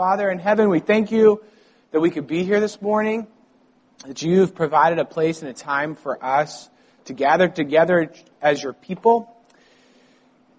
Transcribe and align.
Father 0.00 0.30
in 0.30 0.38
heaven, 0.38 0.70
we 0.70 0.78
thank 0.80 1.12
you 1.12 1.44
that 1.90 2.00
we 2.00 2.08
could 2.08 2.26
be 2.26 2.42
here 2.42 2.58
this 2.58 2.80
morning, 2.80 3.26
that 4.06 4.22
you've 4.22 4.54
provided 4.54 4.98
a 4.98 5.04
place 5.04 5.42
and 5.42 5.50
a 5.50 5.52
time 5.52 5.94
for 5.94 6.24
us 6.24 6.70
to 7.04 7.12
gather 7.12 7.48
together 7.48 8.10
as 8.40 8.62
your 8.62 8.72
people 8.72 9.30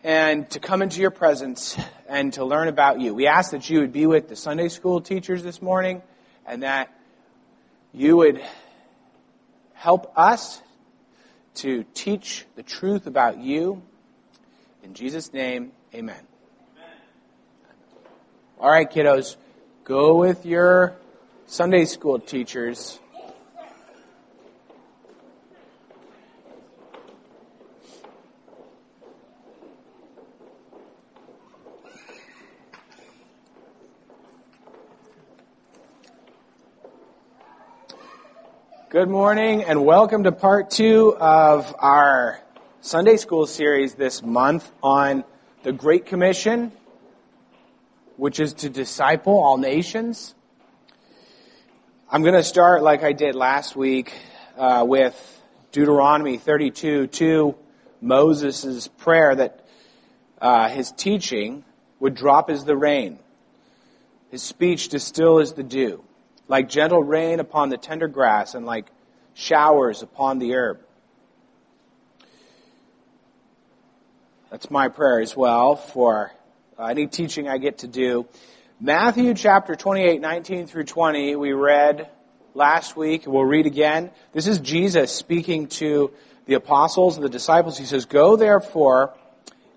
and 0.03 0.47
to 0.51 0.59
come 0.59 0.83
into 0.83 1.01
your 1.01 1.09
presence 1.09 1.75
and 2.07 2.33
to 2.33 2.45
learn 2.45 2.67
about 2.67 3.01
you. 3.01 3.15
We 3.15 3.25
ask 3.25 3.49
that 3.49 3.67
you 3.67 3.79
would 3.79 3.91
be 3.91 4.05
with 4.05 4.29
the 4.29 4.35
Sunday 4.35 4.69
school 4.69 5.01
teachers 5.01 5.41
this 5.41 5.59
morning 5.59 6.03
and 6.45 6.61
that 6.61 6.95
you 7.93 8.17
would 8.17 8.43
help 9.73 10.13
us 10.15 10.61
to 11.55 11.83
teach 11.95 12.45
the 12.55 12.61
truth 12.61 13.07
about 13.07 13.39
you. 13.39 13.81
In 14.83 14.93
Jesus' 14.93 15.33
name, 15.33 15.71
amen. 15.95 16.30
All 18.61 18.69
right, 18.69 18.87
kiddos, 18.87 19.37
go 19.85 20.17
with 20.17 20.45
your 20.45 20.95
Sunday 21.47 21.85
school 21.85 22.19
teachers. 22.19 22.99
Good 38.91 39.09
morning 39.09 39.63
and 39.63 39.83
welcome 39.83 40.25
to 40.25 40.31
part 40.31 40.69
two 40.69 41.17
of 41.19 41.73
our 41.79 42.39
Sunday 42.81 43.17
school 43.17 43.47
series 43.47 43.95
this 43.95 44.21
month 44.21 44.71
on 44.83 45.23
the 45.63 45.71
Great 45.71 46.05
Commission 46.05 46.71
which 48.21 48.39
is 48.39 48.53
to 48.53 48.69
disciple 48.69 49.33
all 49.33 49.57
nations. 49.57 50.35
I'm 52.07 52.21
going 52.21 52.35
to 52.35 52.43
start 52.43 52.83
like 52.83 53.01
I 53.01 53.13
did 53.13 53.33
last 53.33 53.75
week 53.75 54.13
uh, 54.55 54.85
with 54.87 55.41
Deuteronomy 55.71 56.37
32 56.37 57.07
2, 57.07 57.55
Moses' 57.99 58.87
prayer 58.87 59.33
that 59.33 59.65
uh, 60.39 60.69
his 60.69 60.91
teaching 60.91 61.63
would 61.99 62.13
drop 62.13 62.51
as 62.51 62.63
the 62.63 62.77
rain, 62.77 63.17
his 64.29 64.43
speech 64.43 64.89
distill 64.89 65.39
as 65.39 65.53
the 65.53 65.63
dew, 65.63 66.03
like 66.47 66.69
gentle 66.69 67.01
rain 67.01 67.39
upon 67.39 67.69
the 67.69 67.77
tender 67.77 68.07
grass 68.07 68.53
and 68.53 68.67
like 68.67 68.85
showers 69.33 70.03
upon 70.03 70.37
the 70.37 70.53
herb. 70.53 70.79
That's 74.51 74.69
my 74.69 74.89
prayer 74.89 75.21
as 75.21 75.35
well 75.35 75.75
for 75.75 76.33
Uh, 76.81 76.87
any 76.87 77.05
teaching 77.05 77.47
I 77.47 77.59
get 77.59 77.77
to 77.79 77.87
do. 77.87 78.25
Matthew 78.79 79.35
chapter 79.35 79.75
28, 79.75 80.19
19 80.19 80.65
through 80.65 80.85
20, 80.85 81.35
we 81.35 81.53
read 81.53 82.09
last 82.55 82.97
week. 82.97 83.27
We'll 83.27 83.43
read 83.43 83.67
again. 83.67 84.09
This 84.33 84.47
is 84.47 84.57
Jesus 84.57 85.11
speaking 85.11 85.67
to 85.67 86.09
the 86.47 86.55
apostles 86.55 87.17
and 87.17 87.23
the 87.23 87.29
disciples. 87.29 87.77
He 87.77 87.85
says, 87.85 88.05
Go 88.05 88.35
therefore 88.35 89.13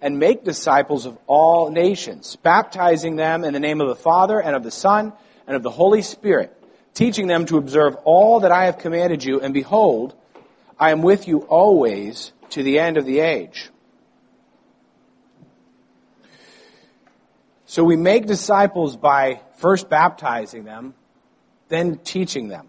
and 0.00 0.19
make 0.19 0.44
disciples 0.44 1.05
of 1.05 1.19
all 1.27 1.70
nations, 1.70 2.36
baptizing 2.36 3.16
them 3.16 3.44
in 3.44 3.52
the 3.52 3.60
name 3.60 3.82
of 3.82 3.88
the 3.88 3.97
Father 3.97 4.41
and 4.41 4.56
of 4.56 4.62
the 4.62 4.70
Son 4.70 5.12
and 5.47 5.56
of 5.56 5.62
the 5.62 5.70
Holy 5.70 6.00
Spirit, 6.00 6.56
teaching 6.94 7.27
them 7.27 7.44
to 7.44 7.58
observe 7.58 7.97
all 8.05 8.41
that 8.41 8.50
I 8.50 8.64
have 8.64 8.78
commanded 8.78 9.22
you, 9.22 9.42
and 9.42 9.52
behold, 9.52 10.14
I 10.80 10.91
am 10.91 11.02
with 11.02 11.28
you 11.28 11.41
always 11.41 12.32
to 12.48 12.62
the 12.62 12.78
end 12.78 12.97
of 12.97 13.05
the 13.05 13.20
age. 13.20 13.69
So 17.66 17.82
we 17.82 17.96
make 17.96 18.26
disciples 18.26 18.94
by 18.94 19.40
first 19.56 19.88
baptizing 19.88 20.64
them, 20.64 20.94
then 21.68 21.98
teaching 21.98 22.48
them 22.48 22.68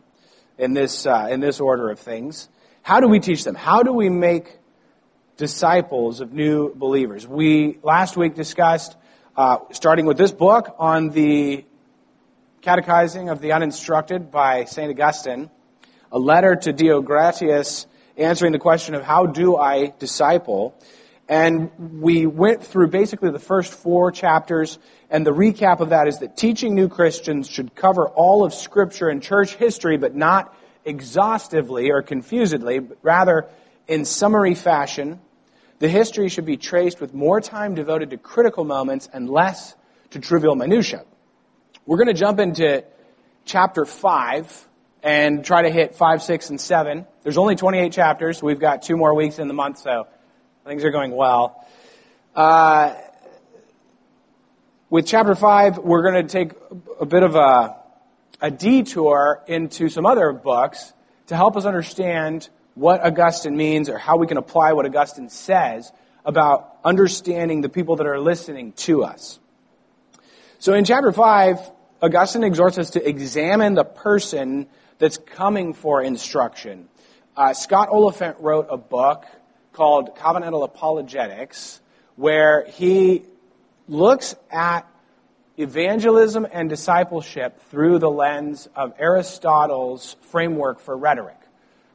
in 0.58 0.74
this, 0.74 1.06
uh, 1.06 1.28
in 1.30 1.42
this 1.42 1.60
order 1.60 1.90
of 1.90 2.00
things. 2.00 2.48
How 2.82 3.02
do 3.02 3.08
we 3.10 3.20
teach 3.20 3.44
them? 3.44 3.56
How 3.56 3.84
do 3.84 3.92
we 3.92 4.08
make 4.08 4.58
disciples 5.36 6.22
of 6.22 6.32
new 6.32 6.74
believers? 6.74 7.28
We 7.28 7.78
last 7.84 8.16
week 8.16 8.36
discussed, 8.36 8.96
uh, 9.36 9.58
starting 9.72 10.06
with 10.06 10.18
this 10.18 10.32
book 10.32 10.74
on 10.80 11.10
the 11.10 11.66
Catechizing 12.62 13.28
of 13.28 13.42
the 13.42 13.52
Uninstructed 13.52 14.32
by 14.32 14.64
St. 14.64 14.90
Augustine, 14.90 15.50
a 16.10 16.18
letter 16.18 16.56
to 16.56 16.72
Deogratias 16.72 17.86
answering 18.16 18.54
the 18.54 18.60
question 18.60 18.96
of 18.96 19.04
how 19.04 19.26
do 19.26 19.58
I 19.58 19.94
disciple? 20.00 20.74
And 21.28 21.72
we 22.02 22.28
went 22.28 22.64
through 22.64 22.90
basically 22.90 23.32
the 23.32 23.40
first 23.40 23.74
four 23.74 24.12
chapters, 24.12 24.78
and 25.10 25.26
the 25.26 25.34
recap 25.34 25.80
of 25.80 25.90
that 25.90 26.08
is 26.08 26.20
that 26.20 26.38
teaching 26.38 26.76
new 26.76 26.88
Christians 26.88 27.50
should 27.50 27.74
cover 27.74 28.08
all 28.08 28.46
of 28.46 28.54
Scripture 28.54 29.10
and 29.10 29.24
church 29.24 29.56
history, 29.56 29.98
but 29.98 30.16
not 30.16 30.56
exhaustively 30.84 31.90
or 31.90 32.04
confusedly, 32.04 32.80
but 32.80 32.98
rather 33.02 33.48
in 33.88 34.06
summary 34.06 34.54
fashion. 34.54 35.20
The 35.80 35.90
history 35.90 36.30
should 36.30 36.46
be 36.46 36.58
traced 36.58 37.02
with 37.02 37.14
more 37.14 37.42
time 37.42 37.74
devoted 37.74 38.12
to 38.12 38.18
critical 38.18 38.64
moments 38.64 39.10
and 39.12 39.30
less 39.30 39.76
to 40.12 40.20
trivial 40.20 40.56
minutiae. 40.56 41.06
We're 41.88 41.98
going 41.98 42.08
to 42.08 42.14
jump 42.14 42.40
into 42.40 42.84
chapter 43.46 43.86
5 43.86 44.68
and 45.04 45.44
try 45.44 45.64
to 45.64 45.70
hit 45.70 45.96
5, 45.96 46.22
6, 46.22 46.50
and 46.52 46.62
7. 46.62 47.06
There's 47.24 47.38
only 47.38 47.56
28 47.56 47.92
chapters. 47.92 48.42
We've 48.42 48.60
got 48.60 48.84
two 48.84 48.96
more 48.96 49.14
weeks 49.14 49.38
in 49.38 49.48
the 49.48 49.54
month, 49.54 49.80
so 49.80 50.08
Things 50.66 50.84
are 50.84 50.90
going 50.90 51.12
well. 51.12 51.64
Uh, 52.36 52.96
with 54.90 55.06
chapter 55.06 55.36
5, 55.36 55.78
we're 55.78 56.02
going 56.02 56.26
to 56.26 56.28
take 56.28 56.54
a 57.00 57.06
bit 57.06 57.22
of 57.22 57.36
a, 57.36 57.76
a 58.42 58.50
detour 58.50 59.44
into 59.46 59.90
some 59.90 60.08
other 60.08 60.32
books 60.32 60.92
to 61.28 61.36
help 61.36 61.56
us 61.56 61.66
understand 61.66 62.50
what 62.74 63.02
Augustine 63.02 63.56
means 63.56 63.90
or 63.90 64.00
how 64.00 64.18
we 64.18 64.26
can 64.26 64.38
apply 64.38 64.74
what 64.74 64.88
Augustine 64.88 65.30
says 65.30 65.92
about 66.26 66.80
understanding 66.84 67.62
the 67.62 67.70
people 67.70 67.98
that 67.98 68.08
are 68.08 68.20
listening 68.20 68.72
to 68.72 69.04
us. 69.04 69.38
So 70.58 70.74
in 70.74 70.84
chapter 70.84 71.12
5, 71.12 71.60
Augustine 72.02 72.44
exhorts 72.44 72.80
us 72.80 72.90
to 72.92 73.08
examine 73.08 73.76
the 73.76 73.86
person 73.86 74.66
that's 74.98 75.18
coming 75.18 75.76
for 75.76 76.02
instruction. 76.02 76.90
Uh, 77.38 77.54
Scott 77.54 77.90
Oliphint 77.90 78.38
wrote 78.40 78.66
a 78.72 78.78
book 78.78 79.26
called 79.76 80.16
Covenantal 80.16 80.64
Apologetics, 80.64 81.82
where 82.16 82.66
he 82.66 83.24
looks 83.90 84.34
at 84.50 84.88
evangelism 85.58 86.48
and 86.50 86.70
discipleship 86.70 87.62
through 87.70 88.00
the 88.00 88.10
lens 88.10 88.70
of 88.74 88.94
Aristotle's 88.98 90.16
framework 90.32 90.80
for 90.80 90.96
rhetoric. 90.96 91.38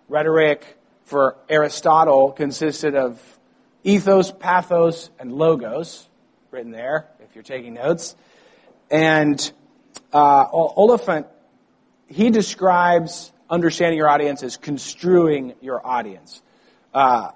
Rhetoric 0.08 0.76
for 1.04 1.36
Aristotle 1.48 2.32
consisted 2.32 2.94
of 2.94 3.18
ethos, 3.82 4.30
pathos, 4.30 5.10
and 5.18 5.32
logos, 5.32 6.06
written 6.50 6.72
there 6.72 7.06
if 7.20 7.34
you're 7.34 7.42
taking 7.42 7.74
notes. 7.74 8.14
And 8.90 9.52
uh, 10.12 10.48
Oliphint, 10.50 11.26
he 12.08 12.28
describes 12.28 13.32
understanding 13.48 13.96
your 13.96 14.08
audience 14.08 14.42
as 14.42 14.58
construing 14.58 15.54
your 15.62 15.84
audience. 15.84 16.42
Uh, 16.92 17.30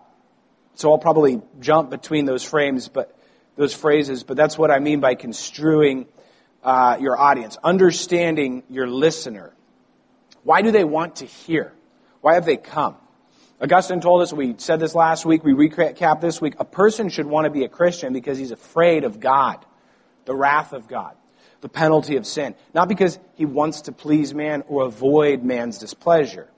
so 0.75 0.93
I'll 0.93 0.99
probably 0.99 1.41
jump 1.61 1.91
between 1.91 2.25
those 2.25 2.43
frames, 2.43 2.89
but 2.89 3.17
those 3.57 3.75
phrases, 3.75 4.25
but 4.25 4.37
that's 4.37 4.59
what 4.59 4.71
I 4.71 4.79
mean 4.81 5.01
by 5.01 5.15
construing 5.15 6.07
uh, 6.63 6.97
your 7.01 7.19
audience, 7.19 7.57
understanding 7.63 8.63
your 8.69 8.89
listener. 8.89 9.55
Why 10.43 10.63
do 10.63 10.71
they 10.71 10.85
want 10.85 11.17
to 11.17 11.27
hear? 11.27 11.73
Why 12.21 12.35
have 12.35 12.47
they 12.47 12.57
come? 12.57 12.97
Augustine 13.61 14.01
told 14.01 14.23
us, 14.23 14.33
we 14.33 14.55
said 14.59 14.81
this 14.81 14.95
last 14.95 15.25
week, 15.25 15.45
we 15.45 15.53
recap 15.53 16.21
this 16.21 16.41
week, 16.41 16.55
a 16.59 16.65
person 16.65 17.09
should 17.09 17.27
want 17.27 17.45
to 17.45 17.51
be 17.51 17.65
a 17.65 17.69
Christian 17.69 18.13
because 18.13 18.37
he's 18.37 18.51
afraid 18.51 19.05
of 19.05 19.21
God, 19.21 19.65
the 20.25 20.35
wrath 20.35 20.73
of 20.73 20.89
God, 20.89 21.15
the 21.61 21.69
penalty 21.69 22.17
of 22.17 22.27
sin. 22.27 22.57
Not 22.75 22.89
because 22.89 23.19
he 23.37 23.45
wants 23.45 23.83
to 23.83 23.93
please 23.93 24.35
man 24.35 24.65
or 24.67 24.85
avoid 24.85 25.45
man's 25.45 25.79
displeasure. 25.79 26.49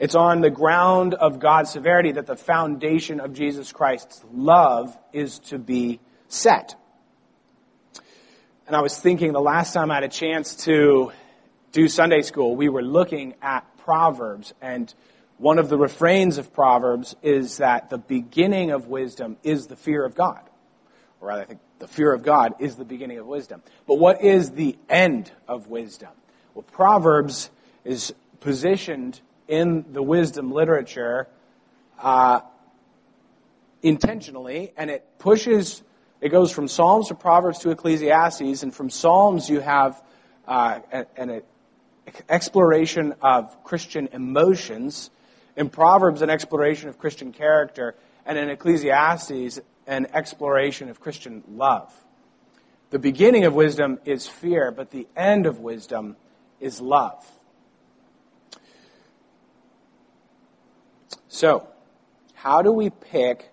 It's 0.00 0.14
on 0.14 0.40
the 0.40 0.48
ground 0.48 1.12
of 1.12 1.40
God's 1.40 1.70
severity 1.70 2.12
that 2.12 2.24
the 2.24 2.34
foundation 2.34 3.20
of 3.20 3.34
Jesus 3.34 3.70
Christ's 3.70 4.24
love 4.32 4.96
is 5.12 5.40
to 5.50 5.58
be 5.58 6.00
set. 6.26 6.74
And 8.66 8.74
I 8.74 8.80
was 8.80 8.98
thinking 8.98 9.34
the 9.34 9.42
last 9.42 9.74
time 9.74 9.90
I 9.90 9.96
had 9.96 10.04
a 10.04 10.08
chance 10.08 10.64
to 10.64 11.12
do 11.72 11.86
Sunday 11.86 12.22
school, 12.22 12.56
we 12.56 12.70
were 12.70 12.80
looking 12.80 13.34
at 13.42 13.66
Proverbs, 13.76 14.54
and 14.62 14.92
one 15.36 15.58
of 15.58 15.68
the 15.68 15.76
refrains 15.76 16.38
of 16.38 16.50
Proverbs 16.54 17.14
is 17.22 17.58
that 17.58 17.90
the 17.90 17.98
beginning 17.98 18.70
of 18.70 18.88
wisdom 18.88 19.36
is 19.42 19.66
the 19.66 19.76
fear 19.76 20.02
of 20.02 20.14
God. 20.14 20.40
Or 21.20 21.28
rather, 21.28 21.42
I 21.42 21.44
think 21.44 21.60
the 21.78 21.88
fear 21.88 22.14
of 22.14 22.22
God 22.22 22.54
is 22.58 22.76
the 22.76 22.86
beginning 22.86 23.18
of 23.18 23.26
wisdom. 23.26 23.62
But 23.86 23.98
what 23.98 24.24
is 24.24 24.52
the 24.52 24.78
end 24.88 25.30
of 25.46 25.66
wisdom? 25.66 26.12
Well, 26.54 26.62
Proverbs 26.62 27.50
is 27.84 28.14
positioned 28.40 29.20
in 29.50 29.84
the 29.92 30.02
wisdom 30.02 30.50
literature 30.52 31.26
uh, 31.98 32.40
intentionally, 33.82 34.72
and 34.76 34.88
it 34.88 35.04
pushes 35.18 35.82
It 36.20 36.28
goes 36.28 36.52
from 36.52 36.68
Psalms 36.68 37.08
to 37.08 37.14
Proverbs 37.14 37.60
to 37.60 37.70
Ecclesiastes, 37.70 38.62
and 38.62 38.74
from 38.74 38.90
Psalms 38.90 39.48
you 39.48 39.60
have 39.60 40.02
uh, 40.46 40.80
an, 40.92 41.06
an 41.16 41.42
exploration 42.28 43.14
of 43.22 43.64
Christian 43.64 44.08
emotions, 44.12 45.10
in 45.56 45.70
Proverbs, 45.70 46.20
an 46.20 46.28
exploration 46.28 46.90
of 46.90 46.98
Christian 46.98 47.32
character, 47.32 47.94
and 48.26 48.36
in 48.36 48.50
Ecclesiastes, 48.50 49.60
an 49.86 50.08
exploration 50.12 50.90
of 50.90 51.00
Christian 51.00 51.42
love. 51.48 51.90
The 52.90 52.98
beginning 52.98 53.44
of 53.44 53.54
wisdom 53.54 53.98
is 54.04 54.28
fear, 54.28 54.70
but 54.70 54.90
the 54.90 55.06
end 55.16 55.46
of 55.46 55.60
wisdom 55.60 56.16
is 56.60 56.82
love. 56.82 57.24
So, 61.32 61.68
how 62.34 62.60
do 62.60 62.72
we 62.72 62.90
pick 62.90 63.52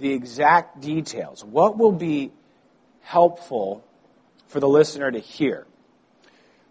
the 0.00 0.12
exact 0.12 0.80
details? 0.80 1.44
What 1.44 1.78
will 1.78 1.92
be 1.92 2.32
helpful 3.00 3.84
for 4.48 4.58
the 4.58 4.68
listener 4.68 5.08
to 5.08 5.20
hear? 5.20 5.64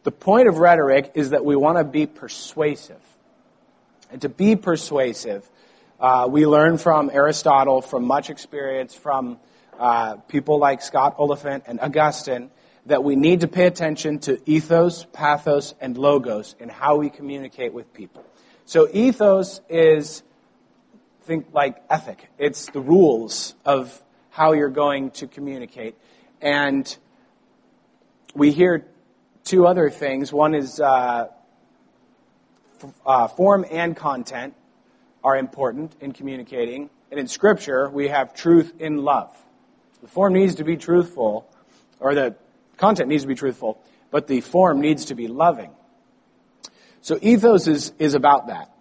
The 0.03 0.11
point 0.11 0.49
of 0.49 0.57
rhetoric 0.57 1.13
is 1.15 1.29
that 1.29 1.45
we 1.45 1.55
want 1.55 1.77
to 1.77 1.85
be 1.85 2.05
persuasive. 2.05 2.99
And 4.11 4.21
to 4.23 4.29
be 4.29 4.57
persuasive, 4.57 5.49
uh, 6.01 6.27
we 6.29 6.45
learn 6.45 6.77
from 6.77 7.09
Aristotle, 7.13 7.81
from 7.81 8.03
much 8.03 8.29
experience, 8.29 8.93
from 8.93 9.39
uh, 9.79 10.15
people 10.27 10.59
like 10.59 10.81
Scott 10.81 11.17
Oliphint 11.17 11.61
and 11.65 11.79
Augustine, 11.79 12.51
that 12.87 13.05
we 13.05 13.15
need 13.15 13.39
to 13.39 13.47
pay 13.47 13.67
attention 13.67 14.19
to 14.19 14.37
ethos, 14.45 15.05
pathos, 15.13 15.75
and 15.79 15.97
logos 15.97 16.57
in 16.59 16.67
how 16.67 16.97
we 16.97 17.09
communicate 17.09 17.71
with 17.71 17.93
people. 17.93 18.25
So 18.65 18.89
ethos 18.91 19.61
is 19.69 20.23
think 21.23 21.47
like 21.53 21.83
ethic. 21.89 22.29
It's 22.37 22.67
the 22.67 22.81
rules 22.81 23.55
of 23.65 24.01
how 24.29 24.53
you're 24.53 24.69
going 24.69 25.11
to 25.11 25.27
communicate. 25.27 25.95
And 26.41 26.97
we 28.33 28.51
hear 28.51 28.85
two 29.43 29.67
other 29.67 29.89
things. 29.89 30.33
One 30.33 30.55
is 30.55 30.79
uh, 30.79 31.27
f- 32.83 32.93
uh, 33.05 33.27
form 33.27 33.65
and 33.69 33.95
content 33.95 34.55
are 35.23 35.37
important 35.37 35.95
in 36.01 36.11
communicating. 36.11 36.89
And 37.11 37.19
in 37.19 37.27
Scripture, 37.27 37.89
we 37.89 38.07
have 38.07 38.33
truth 38.33 38.73
in 38.79 39.03
love. 39.03 39.35
The 40.01 40.07
form 40.07 40.33
needs 40.33 40.55
to 40.55 40.63
be 40.63 40.77
truthful, 40.77 41.47
or 41.99 42.15
the 42.15 42.35
content 42.77 43.09
needs 43.09 43.23
to 43.23 43.27
be 43.27 43.35
truthful, 43.35 43.83
but 44.09 44.27
the 44.27 44.41
form 44.41 44.81
needs 44.81 45.05
to 45.05 45.15
be 45.15 45.27
loving. 45.27 45.71
So 47.01 47.19
ethos 47.21 47.67
is, 47.67 47.93
is 47.99 48.15
about 48.15 48.47
that 48.47 48.71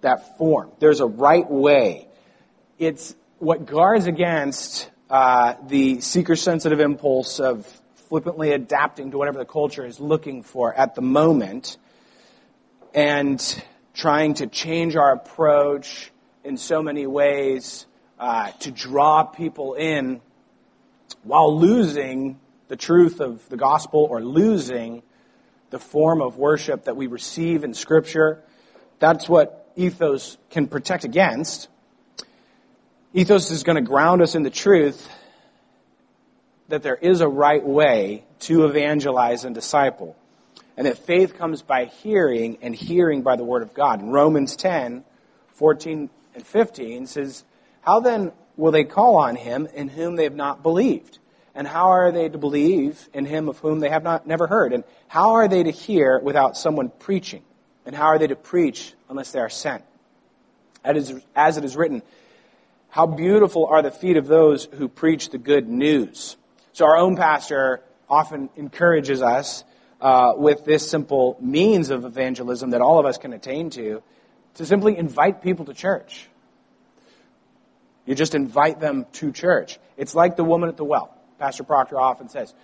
that 0.00 0.38
form. 0.38 0.70
There's 0.78 1.00
a 1.00 1.06
right 1.06 1.48
way. 1.48 2.08
It's 2.78 3.14
what 3.38 3.66
guards 3.66 4.06
against 4.06 4.90
uh, 5.08 5.54
the 5.66 6.00
seeker 6.00 6.36
sensitive 6.36 6.80
impulse 6.80 7.40
of 7.40 7.66
flippantly 8.08 8.52
adapting 8.52 9.12
to 9.12 9.18
whatever 9.18 9.38
the 9.38 9.44
culture 9.44 9.84
is 9.84 10.00
looking 10.00 10.42
for 10.42 10.74
at 10.74 10.94
the 10.94 11.02
moment 11.02 11.76
and 12.94 13.62
trying 13.94 14.34
to 14.34 14.46
change 14.46 14.96
our 14.96 15.12
approach 15.12 16.10
in 16.44 16.56
so 16.56 16.82
many 16.82 17.06
ways 17.06 17.86
uh, 18.18 18.50
to 18.60 18.70
draw 18.70 19.22
people 19.22 19.74
in 19.74 20.20
while 21.22 21.58
losing 21.58 22.38
the 22.68 22.76
truth 22.76 23.20
of 23.20 23.48
the 23.48 23.56
gospel 23.56 24.06
or 24.08 24.22
losing 24.22 25.02
the 25.70 25.78
form 25.78 26.20
of 26.20 26.36
worship 26.36 26.84
that 26.84 26.96
we 26.96 27.06
receive 27.06 27.64
in 27.64 27.74
Scripture. 27.74 28.42
That's 28.98 29.28
what 29.28 29.59
ethos 29.80 30.36
can 30.50 30.66
protect 30.66 31.04
against. 31.04 31.68
Ethos 33.14 33.50
is 33.50 33.62
going 33.62 33.76
to 33.76 33.82
ground 33.82 34.22
us 34.22 34.34
in 34.34 34.42
the 34.42 34.50
truth 34.50 35.08
that 36.68 36.82
there 36.82 36.96
is 36.96 37.20
a 37.20 37.28
right 37.28 37.64
way 37.64 38.24
to 38.40 38.64
evangelize 38.64 39.44
and 39.44 39.54
disciple. 39.54 40.16
And 40.76 40.86
that 40.86 40.98
faith 40.98 41.36
comes 41.36 41.62
by 41.62 41.86
hearing 41.86 42.58
and 42.62 42.74
hearing 42.74 43.22
by 43.22 43.36
the 43.36 43.44
word 43.44 43.62
of 43.62 43.74
God. 43.74 44.00
In 44.00 44.10
Romans 44.10 44.54
10, 44.56 45.04
14 45.54 46.10
and 46.34 46.46
15 46.46 47.06
says, 47.06 47.44
How 47.80 48.00
then 48.00 48.32
will 48.56 48.72
they 48.72 48.84
call 48.84 49.16
on 49.16 49.36
him 49.36 49.66
in 49.74 49.88
whom 49.88 50.16
they 50.16 50.24
have 50.24 50.34
not 50.34 50.62
believed? 50.62 51.18
And 51.54 51.66
how 51.66 51.88
are 51.88 52.12
they 52.12 52.28
to 52.28 52.38
believe 52.38 53.08
in 53.12 53.24
him 53.24 53.48
of 53.48 53.58
whom 53.58 53.80
they 53.80 53.90
have 53.90 54.04
not 54.04 54.26
never 54.26 54.46
heard? 54.46 54.72
And 54.72 54.84
how 55.08 55.32
are 55.32 55.48
they 55.48 55.64
to 55.64 55.70
hear 55.70 56.20
without 56.20 56.56
someone 56.56 56.90
preaching? 56.90 57.42
And 57.90 57.96
how 57.96 58.06
are 58.06 58.20
they 58.20 58.28
to 58.28 58.36
preach 58.36 58.94
unless 59.08 59.32
they 59.32 59.40
are 59.40 59.48
sent? 59.48 59.82
As 60.84 61.56
it 61.56 61.64
is 61.64 61.76
written, 61.76 62.02
how 62.88 63.06
beautiful 63.06 63.66
are 63.66 63.82
the 63.82 63.90
feet 63.90 64.16
of 64.16 64.28
those 64.28 64.66
who 64.66 64.86
preach 64.86 65.30
the 65.30 65.38
good 65.38 65.68
news. 65.68 66.36
So 66.72 66.84
our 66.84 66.96
own 66.96 67.16
pastor 67.16 67.82
often 68.08 68.48
encourages 68.54 69.22
us 69.22 69.64
uh, 70.00 70.34
with 70.36 70.64
this 70.64 70.88
simple 70.88 71.36
means 71.40 71.90
of 71.90 72.04
evangelism 72.04 72.70
that 72.70 72.80
all 72.80 73.00
of 73.00 73.06
us 73.06 73.18
can 73.18 73.32
attain 73.32 73.70
to, 73.70 74.04
to 74.54 74.64
simply 74.64 74.96
invite 74.96 75.42
people 75.42 75.64
to 75.64 75.74
church. 75.74 76.28
You 78.06 78.14
just 78.14 78.36
invite 78.36 78.78
them 78.78 79.06
to 79.14 79.32
church. 79.32 79.80
It's 79.96 80.14
like 80.14 80.36
the 80.36 80.44
woman 80.44 80.68
at 80.68 80.76
the 80.76 80.84
well. 80.84 81.12
Pastor 81.40 81.64
Proctor 81.64 81.98
often 81.98 82.28
says. 82.28 82.54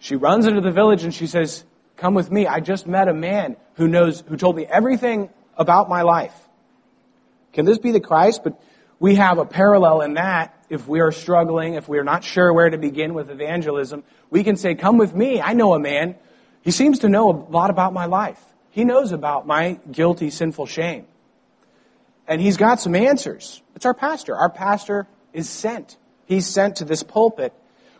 She 0.00 0.16
runs 0.16 0.44
into 0.44 0.60
the 0.60 0.72
village 0.72 1.04
and 1.04 1.14
she 1.14 1.28
says, 1.28 1.64
Come 1.96 2.14
with 2.14 2.30
me. 2.30 2.46
I 2.46 2.60
just 2.60 2.86
met 2.86 3.08
a 3.08 3.14
man 3.14 3.56
who 3.74 3.88
knows, 3.88 4.22
who 4.26 4.36
told 4.36 4.56
me 4.56 4.66
everything 4.66 5.30
about 5.56 5.88
my 5.88 6.02
life. 6.02 6.34
Can 7.52 7.64
this 7.64 7.78
be 7.78 7.92
the 7.92 8.00
Christ? 8.00 8.42
But 8.44 8.60
we 8.98 9.16
have 9.16 9.38
a 9.38 9.46
parallel 9.46 10.02
in 10.02 10.14
that 10.14 10.52
if 10.68 10.86
we 10.88 11.00
are 11.00 11.12
struggling, 11.12 11.74
if 11.74 11.88
we 11.88 11.98
are 11.98 12.04
not 12.04 12.24
sure 12.24 12.52
where 12.52 12.68
to 12.68 12.78
begin 12.78 13.14
with 13.14 13.30
evangelism, 13.30 14.04
we 14.30 14.44
can 14.44 14.56
say, 14.56 14.74
come 14.74 14.98
with 14.98 15.14
me. 15.14 15.40
I 15.40 15.52
know 15.52 15.74
a 15.74 15.78
man. 15.78 16.16
He 16.62 16.70
seems 16.70 17.00
to 17.00 17.08
know 17.08 17.30
a 17.30 17.36
lot 17.50 17.70
about 17.70 17.92
my 17.92 18.06
life. 18.06 18.40
He 18.70 18.84
knows 18.84 19.12
about 19.12 19.46
my 19.46 19.78
guilty, 19.90 20.30
sinful 20.30 20.66
shame. 20.66 21.06
And 22.28 22.40
he's 22.40 22.56
got 22.56 22.80
some 22.80 22.94
answers. 22.94 23.62
It's 23.74 23.86
our 23.86 23.94
pastor. 23.94 24.36
Our 24.36 24.50
pastor 24.50 25.06
is 25.32 25.48
sent. 25.48 25.96
He's 26.26 26.46
sent 26.46 26.76
to 26.76 26.84
this 26.84 27.02
pulpit 27.02 27.54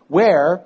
where 0.09 0.65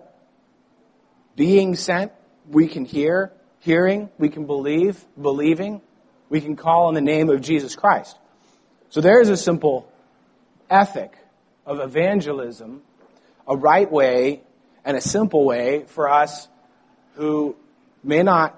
being 1.36 1.76
sent 1.76 2.12
we 2.50 2.66
can 2.66 2.84
hear, 2.84 3.32
hearing, 3.60 4.10
we 4.18 4.28
can 4.28 4.46
believe, 4.46 5.02
believing, 5.20 5.80
we 6.28 6.40
can 6.40 6.56
call 6.56 6.86
on 6.86 6.94
the 6.94 7.00
name 7.00 7.30
of 7.30 7.40
Jesus 7.40 7.76
Christ. 7.76 8.16
So 8.90 9.00
there 9.00 9.20
is 9.20 9.28
a 9.28 9.36
simple 9.36 9.90
ethic 10.68 11.12
of 11.64 11.78
evangelism, 11.80 12.82
a 13.46 13.56
right 13.56 13.90
way 13.90 14.42
and 14.84 14.96
a 14.96 15.00
simple 15.00 15.44
way 15.44 15.84
for 15.86 16.08
us 16.08 16.48
who 17.14 17.54
may 18.02 18.22
not 18.22 18.56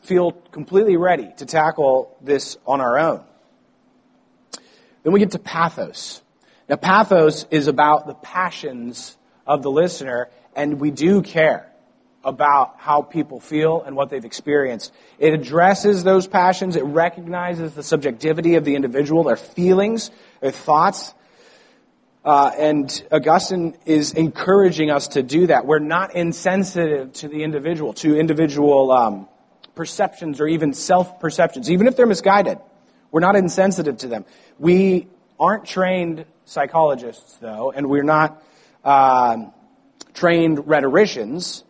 feel 0.00 0.32
completely 0.32 0.96
ready 0.96 1.30
to 1.36 1.46
tackle 1.46 2.16
this 2.22 2.56
on 2.66 2.80
our 2.80 2.98
own. 2.98 3.22
Then 5.02 5.12
we 5.12 5.20
get 5.20 5.32
to 5.32 5.38
pathos. 5.38 6.22
Now, 6.68 6.76
pathos 6.76 7.46
is 7.50 7.68
about 7.68 8.06
the 8.06 8.14
passions 8.14 9.16
of 9.46 9.62
the 9.62 9.70
listener, 9.70 10.28
and 10.54 10.80
we 10.80 10.90
do 10.90 11.22
care 11.22 11.70
about 12.26 12.74
how 12.78 13.02
people 13.02 13.38
feel 13.38 13.82
and 13.82 13.94
what 13.94 14.10
they've 14.10 14.24
experienced. 14.24 14.92
It 15.20 15.32
addresses 15.32 16.02
those 16.02 16.26
passions. 16.26 16.74
It 16.74 16.82
recognizes 16.82 17.74
the 17.74 17.84
subjectivity 17.84 18.56
of 18.56 18.64
the 18.64 18.74
individual, 18.74 19.22
their 19.22 19.36
feelings, 19.36 20.10
their 20.40 20.50
thoughts. 20.50 21.14
Uh, 22.24 22.50
and 22.58 23.04
Augustine 23.12 23.76
is 23.86 24.12
encouraging 24.12 24.90
us 24.90 25.06
to 25.08 25.22
do 25.22 25.46
that. 25.46 25.66
We're 25.66 25.78
not 25.78 26.16
insensitive 26.16 27.12
to 27.14 27.28
the 27.28 27.44
individual, 27.44 27.92
to 27.94 28.18
individual 28.18 28.90
um, 28.90 29.28
perceptions 29.76 30.40
or 30.40 30.48
even 30.48 30.74
self-perceptions, 30.74 31.70
even 31.70 31.86
if 31.86 31.96
they're 31.96 32.06
misguided. 32.06 32.58
We're 33.12 33.20
not 33.20 33.36
insensitive 33.36 33.98
to 33.98 34.08
them. 34.08 34.24
We 34.58 35.06
aren't 35.38 35.64
trained 35.64 36.24
psychologists, 36.44 37.36
though, 37.36 37.70
and 37.70 37.88
we're 37.88 38.02
not 38.02 38.42
um, 38.82 39.52
trained 40.12 40.66
rhetoricians. 40.66 41.62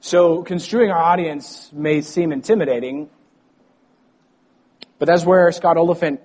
So 0.00 0.42
construing 0.42 0.90
our 0.90 0.98
audience 0.98 1.70
may 1.72 2.00
seem 2.00 2.32
intimidating, 2.32 3.10
but 4.98 5.06
that's 5.06 5.26
where 5.26 5.52
Scott 5.52 5.76
Oliphint 5.76 6.20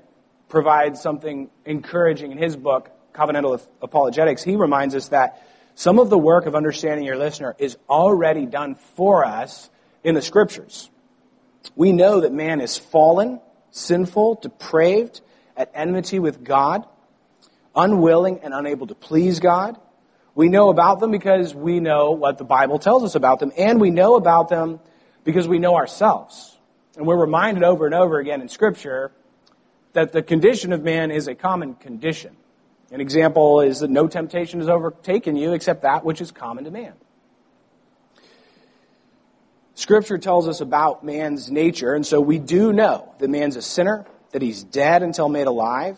provides 0.48 1.01
something 1.01 1.50
encouraging 1.65 2.32
in 2.32 2.38
his 2.38 2.55
book, 2.55 2.89
Covenantal 3.13 3.62
Apologetics. 3.82 4.44
He 4.44 4.55
reminds 4.55 4.96
us 4.96 5.10
that 5.10 5.46
some 5.75 6.00
of 6.00 6.10
the 6.10 6.17
work 6.17 6.46
of 6.46 6.55
understanding 6.55 7.05
your 7.05 7.17
listener 7.17 7.53
is 7.60 7.77
already 7.89 8.46
done 8.46 8.75
for 8.75 9.25
us 9.25 9.70
in 10.05 10.15
the 10.15 10.22
scriptures. 10.22 10.89
We 11.75 11.91
know 11.91 12.22
that 12.22 12.32
man 12.32 12.62
is 12.62 12.77
fallen, 12.77 13.41
sinful, 13.72 14.36
depraved, 14.36 15.20
at 15.58 15.70
enmity 15.74 16.20
with 16.20 16.46
God, 16.46 16.86
unwilling 17.75 18.39
and 18.41 18.53
unable 18.53 18.88
to 18.88 18.96
please 18.96 19.41
God. 19.41 19.77
We 20.36 20.50
know 20.50 20.70
about 20.70 21.00
them 21.00 21.12
because 21.12 21.56
we 21.56 21.80
know 21.80 22.12
what 22.12 22.38
the 22.38 22.44
Bible 22.44 22.77
tells 22.77 23.06
us 23.06 23.15
about 23.15 23.39
them, 23.39 23.54
and 23.58 23.80
we 23.80 23.89
know 23.89 24.15
about 24.15 24.50
them 24.50 24.82
because 25.24 25.48
we 25.48 25.60
know 25.60 25.75
ourselves. 25.75 26.58
And 26.98 27.08
we're 27.08 27.20
reminded 27.20 27.63
over 27.63 27.86
and 27.86 27.96
over 27.96 28.20
again 28.20 28.42
in 28.42 28.50
Scripture 28.50 29.12
that 29.94 30.12
the 30.12 30.22
condition 30.22 30.74
of 30.74 30.84
man 30.84 31.10
is 31.10 31.30
a 31.30 31.36
common 31.36 31.75
condition. 31.75 32.36
An 32.92 33.00
example 33.00 33.62
is 33.62 33.80
that 33.80 33.89
no 33.89 34.08
temptation 34.08 34.60
has 34.60 34.68
overtaken 34.68 35.38
you 35.38 35.54
except 35.54 35.84
that 35.84 36.04
which 36.04 36.20
is 36.20 36.32
common 36.32 36.65
to 36.65 36.72
man. 36.72 36.94
Scripture 39.74 40.18
tells 40.18 40.48
us 40.48 40.60
about 40.60 41.04
man's 41.04 41.50
nature, 41.50 41.94
and 41.94 42.06
so 42.06 42.20
we 42.20 42.39
do 42.39 42.74
know 42.74 43.13
that 43.20 43.30
man's 43.30 43.56
a 43.56 43.62
sinner, 43.62 44.06
that 44.32 44.42
he's 44.42 44.63
dead 44.63 45.01
until 45.01 45.30
made 45.30 45.48
alive, 45.48 45.98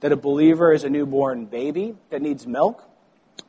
that 0.00 0.10
a 0.10 0.16
believer 0.16 0.72
is 0.72 0.82
a 0.82 0.90
newborn 0.90 1.46
baby 1.46 1.94
that 2.10 2.22
needs 2.22 2.44
milk 2.44 2.84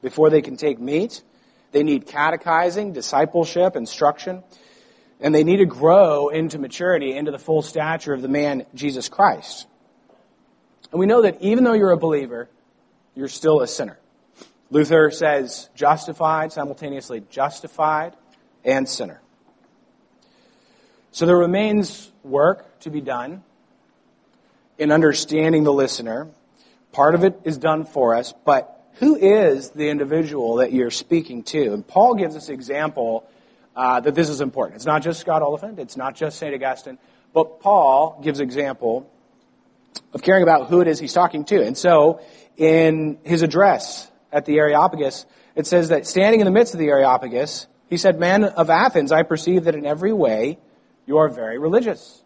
before 0.03 0.29
they 0.29 0.43
can 0.43 0.55
take 0.55 0.79
meat. 0.79 1.24
They 1.72 1.81
need 1.81 2.05
catechizing, 2.05 2.93
discipleship, 2.93 3.75
instruction, 3.75 4.43
and 5.19 5.33
they 5.33 5.43
need 5.43 5.57
to 5.57 5.65
grow 5.65 6.29
into 6.29 6.60
maturity, 6.60 7.17
into 7.17 7.31
the 7.31 7.39
full 7.39 7.63
stature 7.63 8.13
of 8.13 8.22
the 8.22 8.27
man 8.27 8.67
Jesus 8.75 9.10
Christ. 9.10 9.65
And 10.91 11.00
we 11.00 11.07
know 11.07 11.24
that 11.24 11.41
even 11.41 11.63
though 11.63 11.74
you're 11.74 11.91
a 11.91 11.98
believer, 11.98 12.50
you're 13.15 13.29
still 13.29 13.62
a 13.62 13.67
sinner. 13.67 13.98
Luther 14.69 15.10
says 15.10 15.69
justified, 15.74 16.51
simultaneously 16.51 17.24
justified 17.31 18.15
and 18.63 18.88
sinner. 18.88 19.22
So 21.12 21.25
there 21.25 21.38
remains 21.38 22.12
work 22.24 22.79
to 22.81 22.89
be 22.89 23.01
done 23.01 23.43
in 24.77 24.91
understanding 24.91 25.63
the 25.63 25.74
listener. 25.74 26.27
Part 26.91 27.15
of 27.15 27.24
it 27.24 27.39
is 27.43 27.57
done 27.57 27.86
for 27.86 28.15
us, 28.15 28.33
but 28.45 28.83
who 28.95 29.15
is 29.15 29.71
the 29.71 29.89
individual 29.89 30.55
that 30.55 30.71
you're 30.71 30.91
speaking 30.91 31.43
to? 31.43 31.73
And 31.73 31.85
Paul 31.85 32.15
gives 32.15 32.35
us 32.35 32.50
example 32.50 33.27
uh, 33.75 34.00
that 34.01 34.15
this 34.15 34.29
is 34.29 34.41
important. 34.41 34.75
It's 34.75 34.85
not 34.85 35.01
just 35.01 35.19
Scott 35.19 35.41
Oliphint, 35.41 35.79
it's 35.79 35.97
not 35.97 36.15
just 36.15 36.38
St. 36.38 36.53
Augustine, 36.53 36.97
but 37.33 37.59
Paul 37.59 38.19
gives 38.23 38.39
example 38.39 39.09
of 40.13 40.21
caring 40.21 40.43
about 40.43 40.67
who 40.67 40.81
it 40.81 40.88
is 40.88 41.00
he's 41.00 41.13
talking 41.13 41.45
to. 41.45 41.63
And 41.63 41.77
so, 41.77 42.21
in 42.57 43.17
his 43.23 43.41
address 43.41 44.09
at 44.31 44.45
the 44.45 44.57
Areopagus, 44.57 45.25
it 45.55 45.67
says 45.67 45.89
that 45.89 46.05
standing 46.07 46.39
in 46.39 46.45
the 46.45 46.51
midst 46.51 46.73
of 46.73 46.79
the 46.79 46.89
Areopagus, 46.89 47.67
he 47.89 47.97
said, 47.97 48.19
Man 48.19 48.43
of 48.43 48.69
Athens, 48.69 49.12
I 49.12 49.23
perceive 49.23 49.65
that 49.65 49.75
in 49.75 49.85
every 49.85 50.13
way 50.13 50.59
you 51.05 51.17
are 51.17 51.29
very 51.29 51.57
religious. 51.57 52.21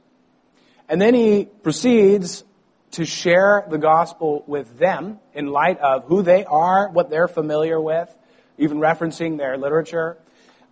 And 0.90 1.02
then 1.02 1.14
he 1.14 1.46
proceeds 1.64 2.44
to 2.92 3.06
share 3.06 3.66
the 3.70 3.78
gospel 3.78 4.44
with 4.48 4.78
them 4.78 5.20
in 5.34 5.48
light 5.48 5.80
of 5.80 6.06
who 6.06 6.22
they 6.22 6.46
are, 6.46 6.90
what 6.90 7.10
they're 7.10 7.28
familiar 7.28 7.80
with, 7.80 8.14
even 8.58 8.78
referencing 8.78 9.38
their 9.38 9.58
literature 9.58 10.18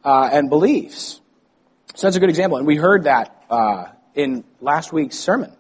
uh, 0.03 0.29
and 0.31 0.49
beliefs. 0.49 1.21
So 1.93 2.07
that's 2.07 2.15
a 2.15 2.19
good 2.19 2.29
example. 2.29 2.57
And 2.57 2.67
we 2.67 2.75
heard 2.75 3.03
that 3.03 3.43
uh, 3.49 3.85
in 4.13 4.43
last 4.61 4.93
week's 4.93 5.17
sermon. 5.17 5.51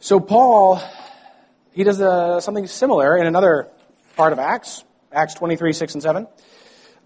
So 0.00 0.20
Paul, 0.20 0.80
he 1.72 1.84
does 1.84 2.00
uh, 2.00 2.40
something 2.40 2.66
similar 2.66 3.16
in 3.16 3.26
another 3.26 3.68
part 4.16 4.32
of 4.32 4.38
Acts, 4.38 4.84
Acts 5.12 5.34
23, 5.34 5.72
6 5.72 5.94
and 5.94 6.02
7 6.02 6.26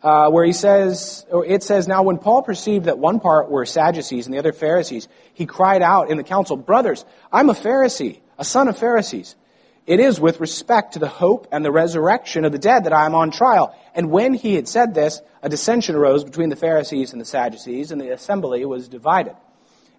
uh, 0.03 0.31
where 0.31 0.45
he 0.45 0.53
says, 0.53 1.25
it 1.47 1.63
says, 1.63 1.87
now 1.87 2.03
when 2.03 2.19
Paul 2.19 2.43
perceived 2.43 2.87
that 2.87 2.99
one 2.99 3.21
part 3.21 3.51
were 3.51 3.65
Sadducees 3.65 4.27
and 4.27 4.35
the 4.35 4.39
other 4.39 4.53
Pharisees, 4.53 5.09
he 5.35 5.47
cried 5.47 5.83
out 5.83 6.11
in 6.11 6.17
the 6.17 6.25
council, 6.25 6.57
brothers, 6.57 7.05
I'm 7.33 7.51
a 7.51 7.55
Pharisee, 7.55 8.21
a 8.39 8.45
son 8.45 8.69
of 8.69 8.77
Pharisees. 8.77 9.37
It 9.87 10.01
is 10.01 10.21
with 10.21 10.41
respect 10.41 10.93
to 10.93 10.99
the 10.99 11.09
hope 11.09 11.49
and 11.51 11.65
the 11.65 11.73
resurrection 11.73 12.45
of 12.45 12.53
the 12.53 12.59
dead 12.59 12.85
that 12.85 12.93
I 12.93 13.07
am 13.07 13.15
on 13.15 13.31
trial. 13.31 13.77
And 13.95 14.11
when 14.11 14.35
he 14.35 14.55
had 14.55 14.69
said 14.69 14.95
this, 14.95 15.21
a 15.43 15.49
dissension 15.49 15.97
arose 15.97 16.25
between 16.25 16.51
the 16.51 16.57
Pharisees 16.57 17.13
and 17.13 17.21
the 17.21 17.25
Sadducees, 17.27 17.91
and 17.91 18.01
the 18.01 18.13
assembly 18.13 18.65
was 18.65 18.89
divided. 18.89 19.35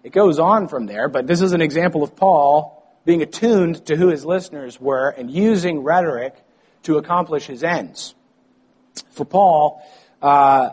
It 0.02 0.12
goes 0.12 0.38
on 0.38 0.68
from 0.68 0.86
there, 0.86 1.08
but 1.08 1.26
this 1.26 1.40
is 1.40 1.52
an 1.52 1.60
example 1.62 2.02
of 2.02 2.16
Paul 2.16 2.82
being 3.04 3.22
attuned 3.22 3.86
to 3.86 3.96
who 3.96 4.08
his 4.08 4.24
listeners 4.24 4.80
were 4.80 5.10
and 5.10 5.30
using 5.30 5.82
rhetoric 5.82 6.34
to 6.84 6.96
accomplish 6.96 7.46
his 7.46 7.62
ends. 7.62 8.14
For 9.10 9.24
Paul, 9.24 9.82
uh, 10.22 10.70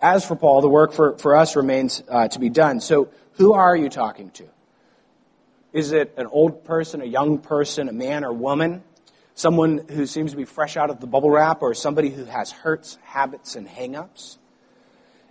as 0.00 0.24
for 0.24 0.36
Paul, 0.36 0.60
the 0.60 0.68
work 0.68 0.92
for, 0.92 1.16
for 1.18 1.36
us 1.36 1.56
remains 1.56 2.02
uh, 2.08 2.28
to 2.28 2.38
be 2.38 2.48
done. 2.48 2.80
So, 2.80 3.08
who 3.32 3.52
are 3.52 3.76
you 3.76 3.88
talking 3.88 4.30
to? 4.30 4.44
Is 5.72 5.92
it 5.92 6.14
an 6.16 6.26
old 6.26 6.64
person, 6.64 7.02
a 7.02 7.06
young 7.06 7.38
person, 7.38 7.88
a 7.88 7.92
man 7.92 8.24
or 8.24 8.32
woman? 8.32 8.82
Someone 9.34 9.78
who 9.88 10.06
seems 10.06 10.30
to 10.30 10.36
be 10.36 10.46
fresh 10.46 10.76
out 10.76 10.88
of 10.88 11.00
the 11.00 11.06
bubble 11.06 11.30
wrap, 11.30 11.60
or 11.60 11.74
somebody 11.74 12.08
who 12.08 12.24
has 12.24 12.50
hurts, 12.50 12.96
habits, 13.02 13.56
and 13.56 13.68
hangups? 13.68 14.38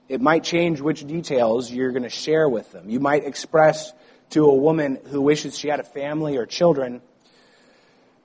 It 0.07 0.21
might 0.21 0.43
change 0.43 0.81
which 0.81 1.05
details 1.07 1.71
you're 1.71 1.91
going 1.91 2.03
to 2.03 2.09
share 2.09 2.47
with 2.47 2.71
them. 2.71 2.89
You 2.89 2.99
might 2.99 3.25
express 3.25 3.91
to 4.31 4.45
a 4.45 4.53
woman 4.53 4.99
who 5.07 5.21
wishes 5.21 5.57
she 5.57 5.67
had 5.67 5.79
a 5.79 5.83
family 5.83 6.37
or 6.37 6.45
children 6.45 7.01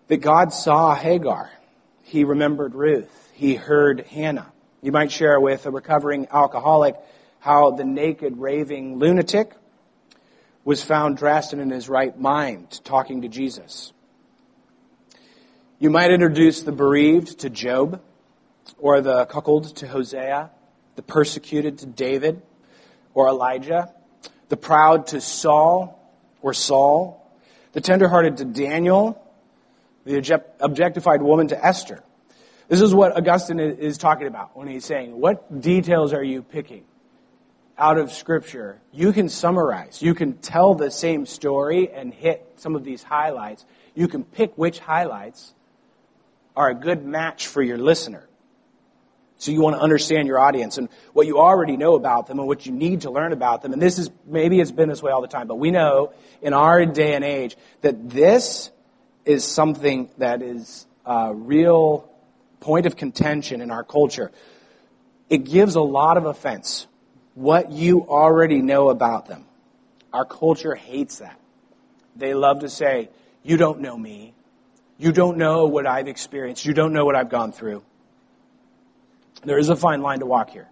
that 0.09 0.19
God 0.19 0.53
saw 0.53 0.95
Hagar. 0.95 1.51
He 2.03 2.25
remembered 2.25 2.75
Ruth 2.75 3.20
he 3.41 3.55
heard 3.55 4.03
Hannah. 4.09 4.53
You 4.83 4.93
might 4.93 5.11
share 5.11 5.41
with 5.41 5.65
a 5.65 5.71
recovering 5.71 6.29
alcoholic 6.31 6.95
how 7.39 7.71
the 7.71 7.85
naked, 7.87 8.37
raving 8.37 8.99
lunatic 8.99 9.53
was 10.63 10.85
found 10.85 11.17
dressed 11.17 11.55
and 11.55 11.63
in 11.63 11.71
his 11.71 11.89
right 11.89 12.21
mind, 12.21 12.81
talking 12.85 13.23
to 13.23 13.29
Jesus. 13.29 13.95
You 15.79 15.89
might 15.89 16.11
introduce 16.11 16.61
the 16.61 16.73
bereaved 16.73 17.39
to 17.39 17.49
Job, 17.49 18.03
or 18.79 19.01
the 19.01 19.25
cuckold 19.25 19.75
to 19.77 19.89
Hosea, 19.89 20.51
the 20.97 21.03
persecuted 21.03 21.79
to 21.79 21.87
David, 21.87 22.43
or 23.15 23.29
Elijah, 23.29 23.91
the 24.51 24.59
proud 24.59 25.07
to 25.09 25.21
Saul, 25.23 25.99
or 26.43 26.53
Saul, 26.53 27.27
the 27.73 27.81
tenderhearted 27.81 28.37
to 28.37 28.45
Daniel, 28.45 29.19
the 30.05 30.43
objectified 30.61 31.23
woman 31.23 31.49
to 31.49 31.67
Esther. 31.67 32.03
This 32.71 32.83
is 32.83 32.95
what 32.95 33.17
Augustine 33.17 33.59
is 33.59 33.99
talking 33.99 34.29
about 34.29 34.57
when 34.57 34.69
he's 34.69 34.85
saying, 34.85 35.21
what 35.21 35.61
details 35.61 36.13
are 36.13 36.23
you 36.23 36.41
picking 36.41 36.85
out 37.77 37.99
of 37.99 38.13
Scripture? 38.13 38.81
You 38.93 39.13
can 39.13 39.29
summarize. 39.29 40.01
You 40.01 40.15
can 40.15 40.35
tell 40.35 40.77
the 40.77 40.89
same 40.89 41.27
story 41.27 41.91
and 41.93 42.15
hit 42.15 42.47
some 42.59 42.77
of 42.77 42.85
these 42.85 43.03
highlights. 43.03 43.67
You 43.97 44.07
can 44.07 44.23
pick 44.23 44.57
which 44.57 44.79
highlights 44.79 45.53
are 46.55 46.71
a 46.71 46.75
good 46.77 47.05
match 47.05 47.49
for 47.49 47.61
your 47.61 47.77
listener. 47.77 48.29
So 49.39 49.51
you 49.51 49.63
want 49.63 49.75
to 49.75 49.83
understand 49.83 50.29
your 50.29 50.39
audience 50.39 50.79
and 50.79 50.89
what 51.13 51.27
you 51.27 51.41
already 51.41 51.77
know 51.77 51.97
about 51.97 52.29
them 52.29 52.39
and 52.39 52.47
what 52.47 52.67
you 52.67 52.73
need 52.73 53.01
to 53.01 53.11
learn 53.11 53.33
about 53.33 53.63
them. 53.63 53.73
And 53.73 53.83
this 53.83 53.99
is, 53.99 54.11
maybe 54.27 54.61
it's 54.61 54.71
been 54.71 54.89
this 54.89 55.03
way 55.03 55.11
all 55.11 55.23
the 55.23 55.27
time, 55.27 55.49
but 55.49 55.57
we 55.57 55.73
know 55.73 56.13
in 56.41 56.53
our 56.53 56.87
day 56.87 57.15
and 57.15 57.25
age 57.25 57.57
that 57.81 58.11
this 58.11 58.71
is 59.25 59.45
something 59.45 60.09
that 60.19 60.41
is 60.41 60.87
uh, 61.05 61.33
real 61.35 62.10
point 62.61 62.87
of 62.87 62.97
contention 62.97 63.61
in 63.61 63.71
our 63.71 63.83
culture. 63.83 64.31
It 65.29 65.45
gives 65.45 65.75
a 65.75 65.81
lot 65.81 66.17
of 66.17 66.27
offense. 66.27 66.87
What 67.35 67.73
you 67.73 68.07
already 68.09 68.61
know 68.61 68.91
about 68.91 69.27
them. 69.27 69.45
Our 70.13 70.25
culture 70.25 70.75
hates 70.75 71.19
that. 71.19 71.39
They 72.17 72.35
love 72.35 72.61
to 72.61 72.69
say, 72.69 73.09
You 73.43 73.57
don't 73.57 73.81
know 73.81 73.97
me. 73.97 74.35
You 74.99 75.13
don't 75.13 75.39
know 75.39 75.67
what 75.67 75.87
I've 75.87 76.09
experienced. 76.09 76.67
You 76.67 76.75
don't 76.75 76.93
know 76.93 77.05
what 77.05 77.17
I've 77.17 77.31
gone 77.31 77.53
through. 77.53 77.83
There 79.45 79.59
is 79.59 79.71
a 79.71 79.77
fine 79.77 80.03
line 80.03 80.19
to 80.19 80.27
walk 80.27 80.51
here. 80.51 80.69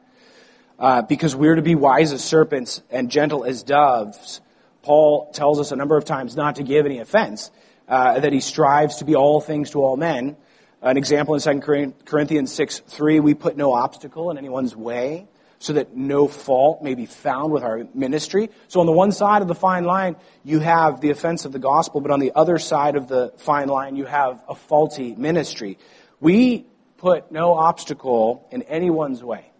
Uh, 0.78 1.02
because 1.02 1.34
we're 1.34 1.54
to 1.54 1.62
be 1.62 1.74
wise 1.74 2.12
as 2.12 2.22
serpents 2.22 2.82
and 2.90 3.10
gentle 3.10 3.44
as 3.44 3.62
doves. 3.62 4.40
Paul 4.82 5.30
tells 5.32 5.58
us 5.58 5.72
a 5.72 5.76
number 5.76 5.96
of 5.96 6.04
times 6.04 6.36
not 6.36 6.56
to 6.56 6.62
give 6.62 6.86
any 6.86 6.98
offense, 6.98 7.50
uh, 7.88 8.20
that 8.20 8.32
he 8.32 8.40
strives 8.40 8.96
to 8.96 9.04
be 9.04 9.16
all 9.16 9.40
things 9.40 9.70
to 9.70 9.82
all 9.82 9.96
men. 9.96 10.36
An 10.80 10.96
example 10.96 11.34
in 11.34 11.60
2 11.60 11.94
Corinthians 12.04 12.52
6 12.52 12.80
3, 12.80 13.20
we 13.20 13.34
put 13.34 13.56
no 13.56 13.72
obstacle 13.74 14.30
in 14.30 14.38
anyone's 14.38 14.76
way 14.76 15.26
so 15.58 15.72
that 15.72 15.96
no 15.96 16.28
fault 16.28 16.82
may 16.82 16.94
be 16.94 17.04
found 17.04 17.52
with 17.52 17.64
our 17.64 17.84
ministry. 17.94 18.48
So 18.68 18.78
on 18.78 18.86
the 18.86 18.92
one 18.92 19.10
side 19.10 19.42
of 19.42 19.48
the 19.48 19.56
fine 19.56 19.84
line, 19.84 20.14
you 20.44 20.60
have 20.60 21.00
the 21.00 21.10
offense 21.10 21.44
of 21.44 21.52
the 21.52 21.58
gospel, 21.58 22.00
but 22.00 22.12
on 22.12 22.20
the 22.20 22.32
other 22.34 22.58
side 22.58 22.94
of 22.94 23.08
the 23.08 23.32
fine 23.38 23.66
line, 23.66 23.96
you 23.96 24.04
have 24.04 24.42
a 24.48 24.54
faulty 24.54 25.16
ministry. 25.16 25.78
We 26.20 26.64
put 26.96 27.32
no 27.32 27.54
obstacle 27.54 28.46
in 28.52 28.62
anyone's 28.62 29.22
way 29.22 29.50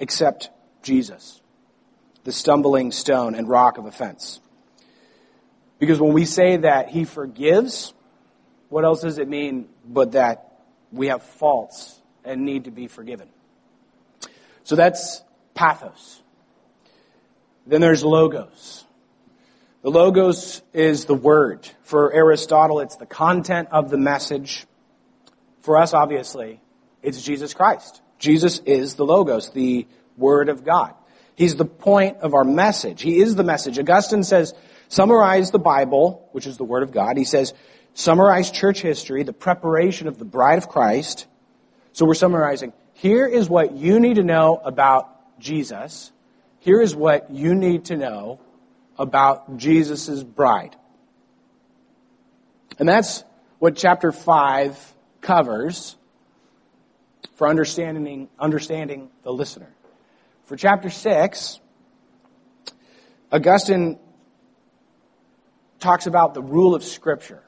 except 0.00 0.50
Jesus, 0.82 1.40
the 2.24 2.32
stumbling 2.32 2.90
stone 2.90 3.36
and 3.36 3.48
rock 3.48 3.78
of 3.78 3.86
offense. 3.86 4.40
Because 5.78 6.00
when 6.00 6.12
we 6.12 6.24
say 6.24 6.56
that 6.56 6.88
he 6.88 7.04
forgives, 7.04 7.94
what 8.70 8.84
else 8.84 9.02
does 9.02 9.18
it 9.18 9.28
mean 9.28 9.68
but 9.86 10.12
that 10.12 10.53
we 10.94 11.08
have 11.08 11.22
faults 11.22 12.00
and 12.24 12.44
need 12.44 12.64
to 12.64 12.70
be 12.70 12.86
forgiven. 12.86 13.28
So 14.62 14.76
that's 14.76 15.22
pathos. 15.54 16.22
Then 17.66 17.80
there's 17.80 18.04
logos. 18.04 18.84
The 19.82 19.90
logos 19.90 20.62
is 20.72 21.04
the 21.04 21.14
word. 21.14 21.68
For 21.82 22.12
Aristotle, 22.12 22.80
it's 22.80 22.96
the 22.96 23.06
content 23.06 23.68
of 23.70 23.90
the 23.90 23.98
message. 23.98 24.66
For 25.60 25.76
us, 25.76 25.92
obviously, 25.92 26.60
it's 27.02 27.22
Jesus 27.22 27.52
Christ. 27.52 28.00
Jesus 28.18 28.60
is 28.60 28.94
the 28.94 29.04
logos, 29.04 29.50
the 29.50 29.86
word 30.16 30.48
of 30.48 30.64
God. 30.64 30.94
He's 31.34 31.56
the 31.56 31.64
point 31.64 32.18
of 32.18 32.32
our 32.32 32.44
message. 32.44 33.02
He 33.02 33.20
is 33.20 33.34
the 33.34 33.44
message. 33.44 33.78
Augustine 33.78 34.22
says, 34.22 34.54
summarize 34.88 35.50
the 35.50 35.58
Bible, 35.58 36.28
which 36.32 36.46
is 36.46 36.56
the 36.56 36.64
word 36.64 36.82
of 36.82 36.92
God. 36.92 37.16
He 37.16 37.24
says, 37.24 37.52
summarize 37.94 38.50
church 38.50 38.82
history, 38.82 39.22
the 39.22 39.32
preparation 39.32 40.08
of 40.08 40.18
the 40.18 40.24
bride 40.24 40.58
of 40.58 40.68
Christ. 40.68 41.26
So 41.92 42.04
we're 42.04 42.14
summarizing 42.14 42.72
here 42.94 43.26
is 43.26 43.48
what 43.48 43.72
you 43.72 43.98
need 44.00 44.16
to 44.16 44.24
know 44.24 44.60
about 44.64 45.38
Jesus. 45.40 46.12
Here 46.60 46.80
is 46.80 46.94
what 46.94 47.30
you 47.30 47.54
need 47.54 47.86
to 47.86 47.96
know 47.96 48.40
about 48.98 49.56
Jesus' 49.56 50.22
bride. 50.22 50.76
And 52.78 52.88
that's 52.88 53.24
what 53.58 53.76
chapter 53.76 54.12
5 54.12 54.94
covers 55.20 55.96
for 57.36 57.48
understanding, 57.48 58.28
understanding 58.38 59.10
the 59.22 59.32
listener. 59.32 59.72
For 60.44 60.56
chapter 60.56 60.90
6, 60.90 61.60
Augustine 63.32 63.98
talks 65.80 66.06
about 66.06 66.34
the 66.34 66.42
rule 66.42 66.74
of 66.74 66.84
Scripture. 66.84 67.43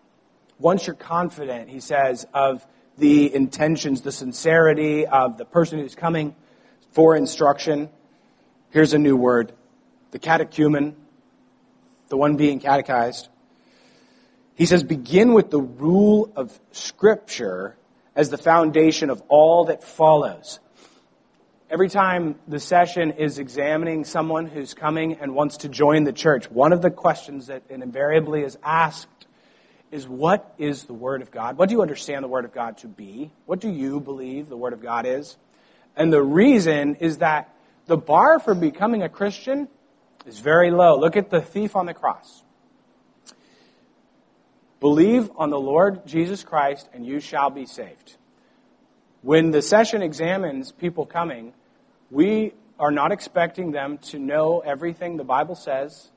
Once 0.59 0.87
you're 0.87 0.97
confident, 0.97 1.69
he 1.69 1.81
says, 1.81 2.27
of 2.33 2.67
the 2.97 3.35
intentions, 3.35 4.03
the 4.03 4.13
sincerity 4.13 5.07
of 5.07 5.37
the 5.37 5.45
person 5.45 5.79
who's 5.79 5.95
coming 5.95 6.35
for 6.93 7.15
instruction, 7.15 7.91
here's 8.71 8.95
a 8.95 8.99
new 8.99 9.17
word 9.17 9.53
the 10.13 10.19
catechumen, 10.19 10.97
the 12.09 12.17
one 12.17 12.37
being 12.37 12.59
catechized. 12.59 13.29
He 14.55 14.65
says, 14.65 14.83
begin 14.83 15.35
with 15.35 15.51
the 15.51 15.61
rule 15.61 16.33
of 16.37 16.59
Scripture 16.73 17.77
as 18.15 18.31
the 18.31 18.39
foundation 18.39 19.11
of 19.11 19.23
all 19.29 19.67
that 19.67 19.85
follows. 19.85 20.59
Every 21.69 21.91
time 21.91 22.37
the 22.49 22.61
session 22.61 23.11
is 23.13 23.39
examining 23.39 24.05
someone 24.05 24.47
who's 24.47 24.73
coming 24.73 25.19
and 25.21 25.35
wants 25.35 25.59
to 25.59 25.69
join 25.69 26.05
the 26.05 26.13
church, 26.13 26.51
one 26.51 26.73
of 26.73 26.81
the 26.81 26.91
questions 26.91 27.49
that 27.49 27.65
invariably 27.69 28.43
is 28.43 28.57
asked 28.63 29.25
is 29.97 30.07
what 30.07 30.55
is 30.59 30.85
the 30.85 30.93
Word 30.93 31.23
of 31.23 31.31
God? 31.31 31.57
What 31.57 31.71
do 31.71 31.75
you 31.75 31.81
understand 31.81 32.23
the 32.23 32.29
Word 32.29 32.45
of 32.45 32.53
God 32.53 32.76
to 32.79 32.87
be? 32.87 33.33
What 33.47 33.61
do 33.61 33.71
you 33.71 33.99
believe 33.99 34.49
the 34.49 34.57
Word 34.57 34.75
of 34.75 34.83
God 34.83 35.07
is? 35.07 35.38
And 35.97 36.12
the 36.12 36.23
reason 36.23 36.97
is 36.97 37.19
that 37.19 37.53
the 37.87 37.97
bar 37.97 38.38
for 38.38 38.55
becoming 38.55 39.03
a 39.03 39.09
Christian 39.09 39.69
is 40.26 40.38
very 40.38 40.71
low. 40.71 40.99
Look 40.99 41.17
at 41.17 41.31
the 41.31 41.41
thief 41.41 41.75
on 41.75 41.87
the 41.87 41.95
cross. 41.95 42.45
Believe 44.81 45.31
on 45.37 45.49
the 45.49 45.59
Lord 45.59 46.07
Jesus 46.07 46.45
Christ 46.45 46.91
and 46.93 47.07
you 47.07 47.19
shall 47.19 47.49
be 47.49 47.65
saved. 47.65 48.17
When 49.23 49.50
the 49.50 49.62
session 49.62 50.03
examines 50.03 50.73
people 50.73 51.07
coming, 51.07 51.55
we 52.11 52.53
are 52.79 52.91
not 52.91 53.12
expecting 53.12 53.73
them 53.73 53.97
to 53.99 54.19
know 54.19 54.61
everything 54.61 55.17
the 55.17 55.25
Bible 55.25 55.55
says, 55.55 56.11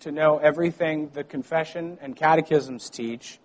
to 0.00 0.12
know 0.12 0.38
everything 0.38 1.10
the 1.12 1.24
confession 1.24 1.98
and 2.00 2.16
catechisms 2.16 2.90
teach. 2.90 3.38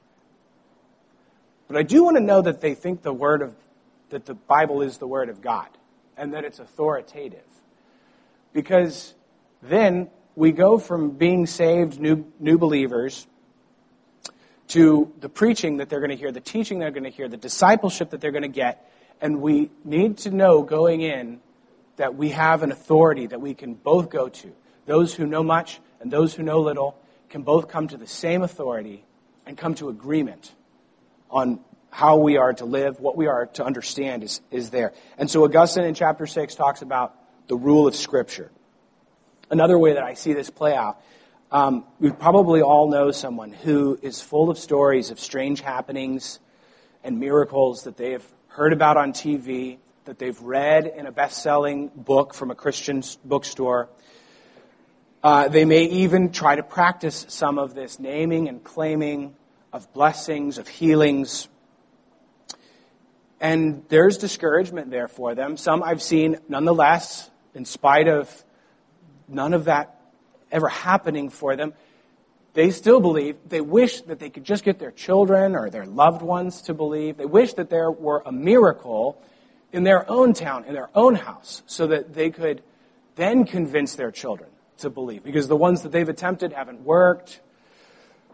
But 1.67 1.77
I 1.77 1.83
do 1.83 2.03
want 2.03 2.17
to 2.17 2.23
know 2.23 2.41
that 2.41 2.61
they 2.61 2.75
think 2.75 3.01
the 3.01 3.13
word 3.13 3.41
of 3.41 3.55
that 4.09 4.25
the 4.25 4.35
Bible 4.35 4.81
is 4.81 4.97
the 4.97 5.07
word 5.07 5.29
of 5.29 5.41
God 5.41 5.67
and 6.17 6.33
that 6.33 6.45
it's 6.45 6.59
authoritative. 6.59 7.43
Because 8.53 9.13
then 9.61 10.09
we 10.35 10.51
go 10.51 10.77
from 10.77 11.11
being 11.11 11.45
saved 11.45 11.99
new, 11.99 12.31
new 12.39 12.57
believers 12.57 13.27
to 14.69 15.11
the 15.19 15.29
preaching 15.29 15.77
that 15.77 15.89
they're 15.89 15.99
going 15.99 16.11
to 16.11 16.15
hear, 16.15 16.31
the 16.31 16.39
teaching 16.39 16.79
they're 16.79 16.91
going 16.91 17.03
to 17.03 17.09
hear, 17.09 17.27
the 17.27 17.37
discipleship 17.37 18.11
that 18.11 18.21
they're 18.21 18.31
going 18.31 18.43
to 18.43 18.47
get, 18.47 18.91
and 19.21 19.41
we 19.41 19.69
need 19.83 20.17
to 20.19 20.31
know 20.31 20.63
going 20.63 21.01
in 21.01 21.39
that 21.97 22.15
we 22.15 22.29
have 22.29 22.63
an 22.63 22.71
authority 22.71 23.27
that 23.27 23.39
we 23.39 23.53
can 23.53 23.73
both 23.73 24.09
go 24.09 24.27
to. 24.27 24.51
Those 24.85 25.13
who 25.13 25.25
know 25.25 25.43
much 25.43 25.79
and 25.99 26.11
those 26.11 26.33
who 26.33 26.43
know 26.43 26.59
little 26.61 26.97
can 27.29 27.43
both 27.43 27.67
come 27.67 27.87
to 27.87 27.97
the 27.97 28.07
same 28.07 28.41
authority 28.41 29.05
and 29.45 29.57
come 29.57 29.75
to 29.75 29.89
agreement 29.89 30.53
on 31.29 31.59
how 31.89 32.17
we 32.17 32.37
are 32.37 32.53
to 32.53 32.65
live, 32.65 32.99
what 32.99 33.15
we 33.15 33.27
are 33.27 33.45
to 33.45 33.63
understand 33.63 34.23
is, 34.23 34.41
is 34.51 34.69
there. 34.69 34.93
And 35.17 35.29
so 35.29 35.43
Augustine 35.45 35.85
in 35.85 35.93
chapter 35.93 36.27
6 36.27 36.55
talks 36.55 36.81
about 36.81 37.15
the 37.47 37.55
rule 37.55 37.87
of 37.87 37.95
Scripture. 37.95 38.51
Another 39.49 39.77
way 39.77 39.93
that 39.93 40.03
I 40.03 40.13
see 40.15 40.33
this 40.33 40.49
play 40.49 40.75
out, 40.75 40.99
um, 41.51 41.85
we 41.99 42.11
probably 42.11 42.61
all 42.61 42.89
know 42.89 43.11
someone 43.11 43.53
who 43.53 43.97
is 44.01 44.21
full 44.21 44.49
of 44.49 44.57
stories 44.57 45.11
of 45.11 45.19
strange 45.19 45.61
happenings 45.61 46.39
and 47.03 47.19
miracles 47.19 47.83
that 47.83 47.95
they 47.95 48.11
have 48.11 48.25
heard 48.47 48.73
about 48.73 48.97
on 48.97 49.13
TV, 49.13 49.77
that 50.05 50.19
they've 50.19 50.39
read 50.41 50.87
in 50.87 51.05
a 51.05 51.11
best 51.11 51.43
selling 51.43 51.91
book 51.95 52.33
from 52.33 52.51
a 52.51 52.55
Christian 52.55 53.03
bookstore. 53.23 53.89
Uh, 55.25 55.47
they 55.47 55.65
may 55.65 55.85
even 55.85 56.31
try 56.31 56.55
to 56.55 56.61
practice 56.61 57.25
some 57.29 57.57
of 57.57 57.73
this 57.73 57.99
naming 57.99 58.47
and 58.47 58.63
claiming 58.63 59.35
of 59.73 59.91
blessings, 59.91 60.59
of 60.59 60.67
healings. 60.67 61.47
And 63.41 63.83
there's 63.89 64.19
discouragement 64.19 64.91
there 64.91 65.07
for 65.07 65.33
them. 65.33 65.57
Some 65.57 65.81
I've 65.81 66.03
seen, 66.03 66.37
nonetheless, 66.47 67.31
in 67.55 67.65
spite 67.65 68.07
of 68.07 68.45
none 69.27 69.55
of 69.55 69.65
that 69.65 69.99
ever 70.51 70.69
happening 70.69 71.31
for 71.31 71.55
them, 71.55 71.73
they 72.53 72.69
still 72.69 72.99
believe. 72.99 73.35
They 73.49 73.61
wish 73.61 74.01
that 74.01 74.19
they 74.19 74.29
could 74.29 74.43
just 74.43 74.63
get 74.63 74.77
their 74.77 74.91
children 74.91 75.55
or 75.55 75.71
their 75.71 75.87
loved 75.87 76.21
ones 76.21 76.61
to 76.61 76.75
believe. 76.75 77.17
They 77.17 77.25
wish 77.25 77.55
that 77.55 77.71
there 77.71 77.89
were 77.89 78.21
a 78.27 78.31
miracle 78.31 79.19
in 79.73 79.85
their 79.85 80.07
own 80.07 80.35
town, 80.35 80.65
in 80.65 80.75
their 80.75 80.91
own 80.93 81.15
house, 81.15 81.63
so 81.65 81.87
that 81.87 82.13
they 82.13 82.29
could 82.29 82.61
then 83.15 83.45
convince 83.45 83.95
their 83.95 84.11
children 84.11 84.51
to 84.79 84.89
believe. 84.89 85.23
Because 85.23 85.47
the 85.47 85.55
ones 85.55 85.83
that 85.83 85.91
they've 85.91 86.07
attempted 86.07 86.53
haven't 86.53 86.81
worked. 86.81 87.41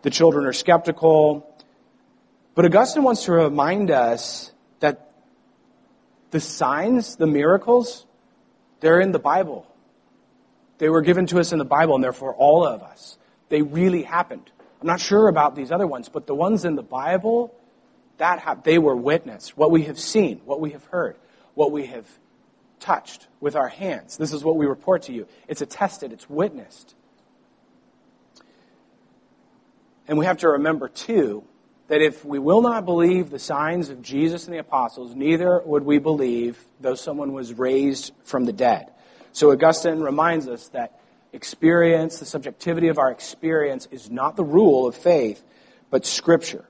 The 0.02 0.10
children 0.10 0.46
are 0.46 0.54
skeptical. 0.54 1.48
But 2.56 2.66
Augustine 2.66 3.04
wants 3.04 3.26
to 3.26 3.34
remind 3.34 3.92
us 3.92 4.52
that 4.80 5.12
the 6.32 6.40
signs, 6.40 7.16
the 7.16 7.28
miracles, 7.28 8.06
they're 8.80 9.00
in 9.00 9.12
the 9.12 9.20
Bible. 9.20 9.68
They 10.80 10.90
were 10.90 11.02
given 11.02 11.28
to 11.28 11.40
us 11.40 11.52
in 11.52 11.60
the 11.60 11.66
Bible, 11.66 11.96
and 11.96 12.04
therefore 12.04 12.34
all 12.34 12.66
of 12.66 12.82
us. 12.82 13.18
They 13.50 13.62
really 13.62 14.04
happened. 14.04 14.50
I'm 14.82 14.88
not 14.88 15.00
sure 15.00 15.28
about 15.28 15.56
these 15.56 15.72
other 15.72 15.86
ones, 15.86 16.10
but 16.10 16.26
the 16.26 16.34
ones 16.34 16.66
in 16.66 16.76
the 16.76 16.84
Bible, 16.84 17.54
that 18.18 18.40
ha- 18.40 18.56
they 18.56 18.80
were 18.80 18.96
witnessed. 18.96 19.56
What 19.56 19.70
we 19.70 19.84
have 19.84 20.00
seen, 20.00 20.42
what 20.46 20.60
we 20.60 20.72
have 20.72 20.84
heard, 20.86 21.18
what 21.54 21.72
we 21.72 21.86
have 21.88 22.08
touched 22.82 23.28
with 23.40 23.56
our 23.56 23.70
hands. 23.70 24.18
This 24.18 24.34
is 24.34 24.44
what 24.44 24.58
we 24.58 24.66
report 24.66 25.04
to 25.04 25.14
you. 25.14 25.28
It's 25.48 25.62
attested, 25.62 26.12
it's 26.12 26.30
witnessed. 26.30 26.96
And 30.08 30.18
we 30.18 30.26
have 30.26 30.40
to 30.40 30.50
remember, 30.50 30.90
too, 30.90 31.46
that 31.88 32.02
if 32.02 32.26
we 32.26 32.40
will 32.40 32.62
not 32.62 32.84
believe 32.86 33.30
the 33.30 33.40
signs 33.40 33.90
of 33.90 34.02
Jesus 34.02 34.46
and 34.46 34.54
the 34.54 34.60
apostles, 34.60 35.16
neither 35.16 35.62
would 35.64 35.84
we 35.84 36.00
believe 36.00 36.58
though 36.80 36.96
someone 36.96 37.34
was 37.34 37.54
raised 37.54 38.12
from 38.24 38.46
the 38.46 38.54
dead. 38.54 38.92
So 39.32 39.52
Augustine 39.52 40.00
reminds 40.00 40.48
us 40.48 40.68
that 40.70 41.00
experience, 41.34 42.20
the 42.20 42.26
subjectivity 42.26 42.90
of 42.90 42.98
our 42.98 43.12
experience, 43.12 43.88
is 43.92 44.10
not 44.10 44.36
the 44.36 44.44
rule 44.44 44.88
of 44.88 44.96
faith, 44.96 45.44
but 45.90 46.06
Scripture. 46.06 46.66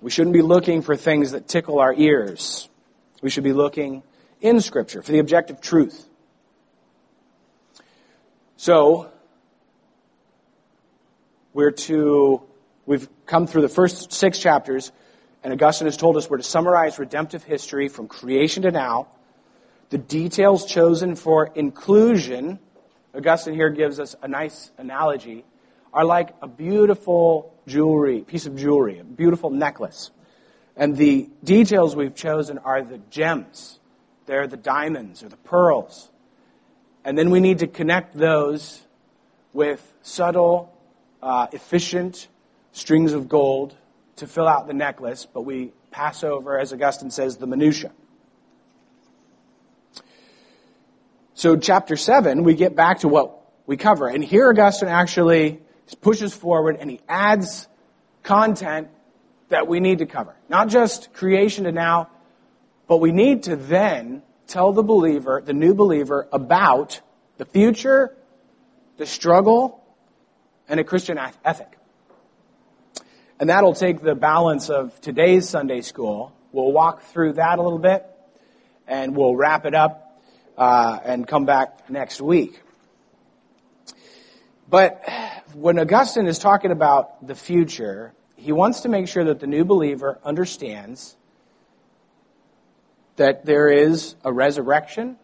We 0.00 0.10
shouldn't 0.10 0.34
be 0.34 0.42
looking 0.42 0.82
for 0.82 0.96
things 0.96 1.32
that 1.32 1.48
tickle 1.48 1.80
our 1.80 1.92
ears. 1.92 2.68
We 3.20 3.30
should 3.30 3.44
be 3.44 3.52
looking 3.52 4.02
in 4.40 4.60
Scripture 4.60 5.02
for 5.02 5.12
the 5.12 5.18
objective 5.18 5.60
truth. 5.60 6.08
So, 8.56 9.10
we're 11.52 11.70
to, 11.70 12.42
we've 12.86 13.08
come 13.26 13.46
through 13.46 13.62
the 13.62 13.68
first 13.68 14.12
six 14.12 14.38
chapters, 14.38 14.92
and 15.42 15.52
Augustine 15.52 15.86
has 15.86 15.96
told 15.96 16.16
us 16.16 16.28
we're 16.28 16.38
to 16.38 16.42
summarize 16.42 16.98
redemptive 16.98 17.44
history 17.44 17.88
from 17.88 18.08
creation 18.08 18.64
to 18.64 18.70
now. 18.70 19.08
The 19.90 19.98
details 19.98 20.66
chosen 20.66 21.14
for 21.14 21.50
inclusion 21.54 22.58
Augustine 23.14 23.54
here 23.54 23.70
gives 23.70 23.98
us 23.98 24.14
a 24.22 24.28
nice 24.28 24.70
analogy, 24.78 25.44
are 25.92 26.04
like 26.04 26.34
a 26.42 26.46
beautiful 26.46 27.54
jewelry, 27.66 28.20
piece 28.20 28.46
of 28.46 28.56
jewelry, 28.56 28.98
a 28.98 29.04
beautiful 29.04 29.50
necklace. 29.50 30.10
And 30.76 30.96
the 30.96 31.28
details 31.42 31.96
we've 31.96 32.14
chosen 32.14 32.58
are 32.58 32.82
the 32.82 32.98
gems. 33.10 33.77
They're 34.28 34.46
the 34.46 34.58
diamonds 34.58 35.22
or 35.22 35.30
the 35.30 35.38
pearls. 35.38 36.10
And 37.02 37.16
then 37.16 37.30
we 37.30 37.40
need 37.40 37.60
to 37.60 37.66
connect 37.66 38.14
those 38.14 38.82
with 39.54 39.82
subtle, 40.02 40.70
uh, 41.22 41.46
efficient 41.52 42.28
strings 42.72 43.14
of 43.14 43.30
gold 43.30 43.74
to 44.16 44.26
fill 44.26 44.46
out 44.46 44.66
the 44.66 44.74
necklace, 44.74 45.26
but 45.26 45.42
we 45.42 45.72
pass 45.90 46.22
over, 46.22 46.58
as 46.58 46.74
Augustine 46.74 47.10
says, 47.10 47.38
the 47.38 47.46
minutia. 47.46 47.90
So, 51.32 51.56
chapter 51.56 51.96
7, 51.96 52.44
we 52.44 52.52
get 52.52 52.76
back 52.76 52.98
to 52.98 53.08
what 53.08 53.40
we 53.66 53.78
cover. 53.78 54.08
And 54.08 54.22
here 54.22 54.50
Augustine 54.50 54.90
actually 54.90 55.62
pushes 56.02 56.34
forward 56.34 56.76
and 56.78 56.90
he 56.90 57.00
adds 57.08 57.66
content 58.22 58.88
that 59.48 59.66
we 59.66 59.80
need 59.80 60.00
to 60.00 60.06
cover. 60.06 60.36
Not 60.50 60.68
just 60.68 61.14
creation 61.14 61.64
to 61.64 61.72
now, 61.72 62.10
but 62.88 62.96
we 62.96 63.12
need 63.12 63.44
to 63.44 63.54
then 63.54 64.22
tell 64.46 64.72
the 64.72 64.82
believer, 64.82 65.42
the 65.44 65.52
new 65.52 65.74
believer, 65.74 66.26
about 66.32 67.00
the 67.36 67.44
future, 67.44 68.16
the 68.96 69.06
struggle, 69.06 69.84
and 70.68 70.80
a 70.80 70.84
Christian 70.84 71.18
ethic. 71.44 71.78
And 73.38 73.50
that'll 73.50 73.74
take 73.74 74.00
the 74.00 74.14
balance 74.16 74.70
of 74.70 75.00
today's 75.00 75.48
Sunday 75.48 75.82
school. 75.82 76.34
We'll 76.50 76.72
walk 76.72 77.02
through 77.04 77.34
that 77.34 77.58
a 77.58 77.62
little 77.62 77.78
bit, 77.78 78.04
and 78.88 79.14
we'll 79.14 79.36
wrap 79.36 79.66
it 79.66 79.74
up 79.74 80.20
uh, 80.56 80.98
and 81.04 81.28
come 81.28 81.44
back 81.44 81.88
next 81.88 82.20
week. 82.20 82.60
But 84.68 85.08
when 85.54 85.78
Augustine 85.78 86.26
is 86.26 86.38
talking 86.38 86.72
about 86.72 87.26
the 87.26 87.34
future, 87.34 88.12
he 88.36 88.52
wants 88.52 88.80
to 88.80 88.88
make 88.88 89.08
sure 89.08 89.24
that 89.24 89.40
the 89.40 89.46
new 89.46 89.64
believer 89.64 90.18
understands 90.24 91.16
that 93.18 93.44
there 93.44 93.68
is 93.68 94.16
a 94.24 94.32
resurrection, 94.32 95.16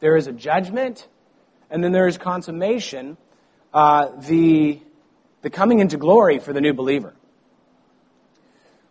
there 0.00 0.16
is 0.16 0.26
a 0.26 0.32
judgment, 0.32 1.08
and 1.70 1.82
then 1.82 1.92
there 1.92 2.06
is 2.06 2.18
consummation, 2.18 3.16
uh, 3.72 4.10
the, 4.20 4.80
the 5.42 5.50
coming 5.50 5.80
into 5.80 5.96
glory 5.96 6.38
for 6.38 6.52
the 6.52 6.60
new 6.60 6.74
believer, 6.74 7.14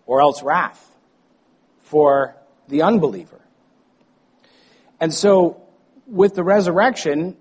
or 0.05 0.21
else 0.21 0.41
wrath 0.43 0.95
for 1.79 2.35
the 2.67 2.81
unbeliever. 2.81 3.39
And 4.99 5.13
so, 5.13 5.61
with 6.07 6.33
the 6.35 6.43
resurrection, 6.43 7.37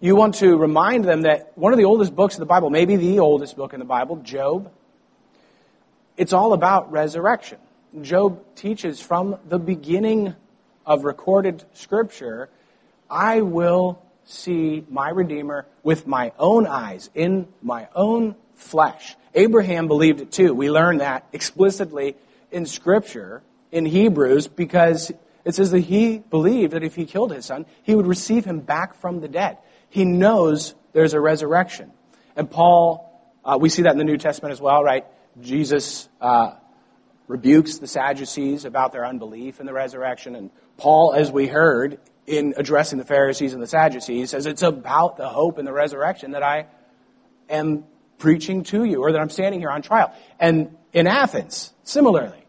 you 0.00 0.16
want 0.16 0.36
to 0.36 0.56
remind 0.56 1.04
them 1.04 1.22
that 1.22 1.56
one 1.56 1.72
of 1.72 1.78
the 1.78 1.84
oldest 1.84 2.14
books 2.14 2.34
of 2.34 2.40
the 2.40 2.46
Bible, 2.46 2.70
maybe 2.70 2.96
the 2.96 3.18
oldest 3.18 3.56
book 3.56 3.72
in 3.72 3.80
the 3.80 3.86
Bible, 3.86 4.16
Job, 4.16 4.70
it's 6.16 6.32
all 6.32 6.52
about 6.52 6.92
resurrection. 6.92 7.58
Job 8.02 8.42
teaches 8.56 9.00
from 9.00 9.38
the 9.48 9.58
beginning 9.58 10.34
of 10.84 11.04
recorded 11.04 11.64
scripture, 11.74 12.48
I 13.08 13.42
will 13.42 14.02
see 14.24 14.84
my 14.88 15.10
Redeemer 15.10 15.66
with 15.82 16.06
my 16.06 16.32
own 16.38 16.66
eyes, 16.66 17.08
in 17.14 17.46
my 17.62 17.88
own 17.94 18.34
flesh. 18.54 19.16
Abraham 19.34 19.86
believed 19.86 20.20
it 20.20 20.32
too. 20.32 20.54
We 20.54 20.70
learn 20.70 20.98
that 20.98 21.26
explicitly 21.32 22.16
in 22.50 22.66
scripture 22.66 23.42
in 23.70 23.84
Hebrews 23.84 24.48
because 24.48 25.12
it 25.44 25.54
says 25.54 25.70
that 25.70 25.80
he 25.80 26.18
believed 26.18 26.72
that 26.72 26.82
if 26.82 26.94
he 26.94 27.04
killed 27.04 27.32
his 27.32 27.46
son, 27.46 27.66
he 27.82 27.94
would 27.94 28.06
receive 28.06 28.44
him 28.44 28.60
back 28.60 28.94
from 28.94 29.20
the 29.20 29.28
dead. 29.28 29.58
He 29.90 30.04
knows 30.04 30.74
there's 30.92 31.14
a 31.14 31.20
resurrection. 31.20 31.92
And 32.34 32.50
Paul, 32.50 33.08
uh, 33.44 33.58
we 33.60 33.68
see 33.68 33.82
that 33.82 33.92
in 33.92 33.98
the 33.98 34.04
New 34.04 34.18
Testament 34.18 34.52
as 34.52 34.60
well, 34.60 34.82
right? 34.82 35.04
Jesus 35.40 36.08
uh, 36.20 36.54
rebukes 37.26 37.78
the 37.78 37.86
Sadducees 37.86 38.64
about 38.64 38.92
their 38.92 39.06
unbelief 39.06 39.60
in 39.60 39.66
the 39.66 39.72
resurrection. 39.72 40.36
And 40.36 40.50
Paul, 40.76 41.14
as 41.14 41.30
we 41.30 41.46
heard 41.46 41.98
in 42.26 42.54
addressing 42.56 42.98
the 42.98 43.04
Pharisees 43.04 43.54
and 43.54 43.62
the 43.62 43.66
Sadducees, 43.66 44.30
says 44.30 44.46
it's 44.46 44.62
about 44.62 45.16
the 45.16 45.28
hope 45.28 45.58
in 45.58 45.64
the 45.64 45.72
resurrection 45.72 46.32
that 46.32 46.42
I 46.42 46.66
am 47.48 47.84
preaching 48.18 48.62
to 48.64 48.84
you 48.84 49.02
or 49.02 49.12
that 49.12 49.20
I'm 49.20 49.30
standing 49.30 49.60
here 49.60 49.70
on 49.70 49.82
trial. 49.82 50.14
And 50.38 50.76
in 50.92 51.06
Athens, 51.06 51.72
similarly, 51.82 52.44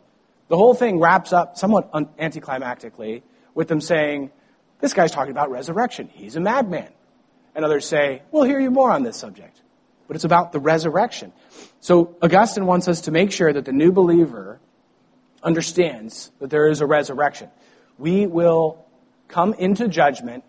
the 0.47 0.57
whole 0.57 0.73
thing 0.73 0.99
wraps 0.99 1.33
up 1.33 1.57
somewhat 1.57 1.91
anticlimactically 2.17 3.23
with 3.53 3.67
them 3.67 3.81
saying, 3.81 4.31
This 4.79 4.93
guy's 4.93 5.11
talking 5.11 5.31
about 5.31 5.49
resurrection. 5.49 6.09
He's 6.13 6.35
a 6.35 6.39
madman. 6.39 6.89
And 7.55 7.65
others 7.65 7.87
say, 7.87 8.21
We'll 8.31 8.43
hear 8.43 8.59
you 8.59 8.69
more 8.69 8.91
on 8.91 9.03
this 9.03 9.17
subject. 9.17 9.61
But 10.07 10.15
it's 10.15 10.25
about 10.25 10.51
the 10.51 10.59
resurrection. 10.59 11.33
So 11.79 12.15
Augustine 12.21 12.67
wants 12.67 12.87
us 12.87 13.01
to 13.01 13.11
make 13.11 13.31
sure 13.31 13.51
that 13.51 13.65
the 13.65 13.71
new 13.71 13.91
believer 13.91 14.59
understands 15.45 16.31
that 16.39 16.49
there 16.49 16.67
is 16.67 16.81
a 16.81 16.85
resurrection. 16.85 17.49
We 17.97 18.25
will 18.25 18.83
come 19.27 19.53
into 19.53 19.87
judgment, 19.87 20.43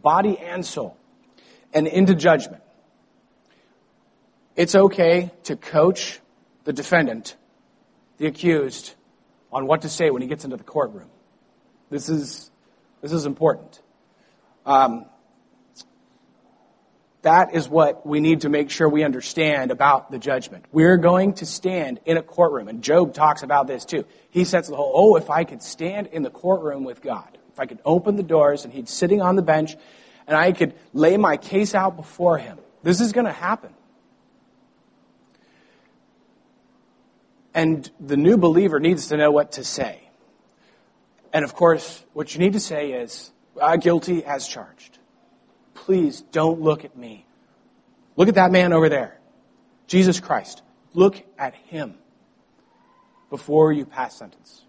body 0.00 0.38
and 0.38 0.64
soul, 0.64 0.96
and 1.72 1.86
into 1.86 2.14
judgment. 2.14 2.62
It's 4.54 4.74
okay 4.74 5.30
to 5.44 5.56
coach 5.56 6.20
the 6.64 6.72
defendant, 6.72 7.36
the 8.18 8.26
accused, 8.26 8.94
on 9.50 9.66
what 9.66 9.82
to 9.82 9.88
say 9.88 10.10
when 10.10 10.20
he 10.20 10.28
gets 10.28 10.44
into 10.44 10.56
the 10.56 10.64
courtroom. 10.64 11.08
This 11.90 12.08
is, 12.08 12.50
this 13.00 13.12
is 13.12 13.24
important. 13.24 13.80
Um, 14.66 15.06
that 17.28 17.54
is 17.54 17.68
what 17.68 18.06
we 18.06 18.20
need 18.20 18.40
to 18.40 18.48
make 18.48 18.70
sure 18.70 18.88
we 18.88 19.04
understand 19.04 19.70
about 19.70 20.10
the 20.10 20.18
judgment. 20.18 20.64
We're 20.72 20.96
going 20.96 21.34
to 21.34 21.46
stand 21.46 22.00
in 22.06 22.16
a 22.16 22.22
courtroom, 22.22 22.68
and 22.68 22.82
Job 22.82 23.12
talks 23.12 23.42
about 23.42 23.66
this 23.66 23.84
too. 23.84 24.06
He 24.30 24.44
sets 24.44 24.68
the 24.68 24.76
whole, 24.76 24.92
oh, 24.94 25.16
if 25.16 25.28
I 25.28 25.44
could 25.44 25.62
stand 25.62 26.06
in 26.06 26.22
the 26.22 26.30
courtroom 26.30 26.84
with 26.84 27.02
God, 27.02 27.36
if 27.52 27.60
I 27.60 27.66
could 27.66 27.80
open 27.84 28.16
the 28.16 28.22
doors 28.22 28.64
and 28.64 28.72
he's 28.72 28.88
sitting 28.88 29.20
on 29.20 29.36
the 29.36 29.42
bench, 29.42 29.76
and 30.26 30.38
I 30.38 30.52
could 30.52 30.72
lay 30.94 31.18
my 31.18 31.36
case 31.36 31.74
out 31.74 31.96
before 31.96 32.38
him. 32.38 32.58
This 32.82 33.02
is 33.02 33.12
going 33.12 33.26
to 33.26 33.32
happen. 33.32 33.74
And 37.52 37.90
the 38.00 38.16
new 38.16 38.38
believer 38.38 38.80
needs 38.80 39.08
to 39.08 39.18
know 39.18 39.30
what 39.30 39.52
to 39.52 39.64
say. 39.64 40.00
And 41.34 41.44
of 41.44 41.52
course, 41.52 42.02
what 42.14 42.32
you 42.32 42.40
need 42.40 42.54
to 42.54 42.60
say 42.60 42.92
is, 42.92 43.32
uh, 43.60 43.76
guilty 43.76 44.24
as 44.24 44.48
charged. 44.48 44.97
Please 45.88 46.20
don't 46.20 46.60
look 46.60 46.84
at 46.84 46.98
me. 46.98 47.24
Look 48.14 48.28
at 48.28 48.34
that 48.34 48.52
man 48.52 48.74
over 48.74 48.90
there. 48.90 49.18
Jesus 49.86 50.20
Christ. 50.20 50.60
Look 50.92 51.24
at 51.38 51.54
him 51.54 51.94
before 53.30 53.72
you 53.72 53.86
pass 53.86 54.14
sentence. 54.18 54.66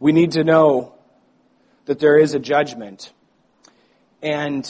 We 0.00 0.12
need 0.12 0.32
to 0.32 0.44
know 0.44 0.94
that 1.84 1.98
there 1.98 2.16
is 2.16 2.32
a 2.32 2.38
judgment. 2.38 3.12
And 4.22 4.64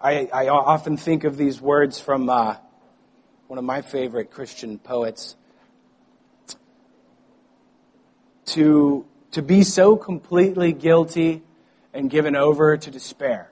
I, 0.00 0.30
I 0.32 0.48
often 0.48 0.96
think 0.96 1.24
of 1.24 1.36
these 1.36 1.60
words 1.60 2.00
from 2.00 2.30
uh, 2.30 2.56
one 3.46 3.58
of 3.58 3.64
my 3.66 3.82
favorite 3.82 4.30
Christian 4.30 4.78
poets. 4.78 5.36
To, 8.46 9.04
to 9.32 9.42
be 9.42 9.64
so 9.64 9.96
completely 9.96 10.72
guilty 10.72 11.42
and 11.92 12.10
given 12.10 12.36
over 12.36 12.76
to 12.76 12.90
despair. 12.90 13.50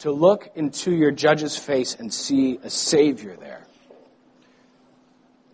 To 0.00 0.12
look 0.12 0.50
into 0.54 0.92
your 0.92 1.10
judge's 1.10 1.56
face 1.56 1.94
and 1.94 2.12
see 2.12 2.58
a 2.62 2.70
Savior 2.70 3.36
there. 3.36 3.66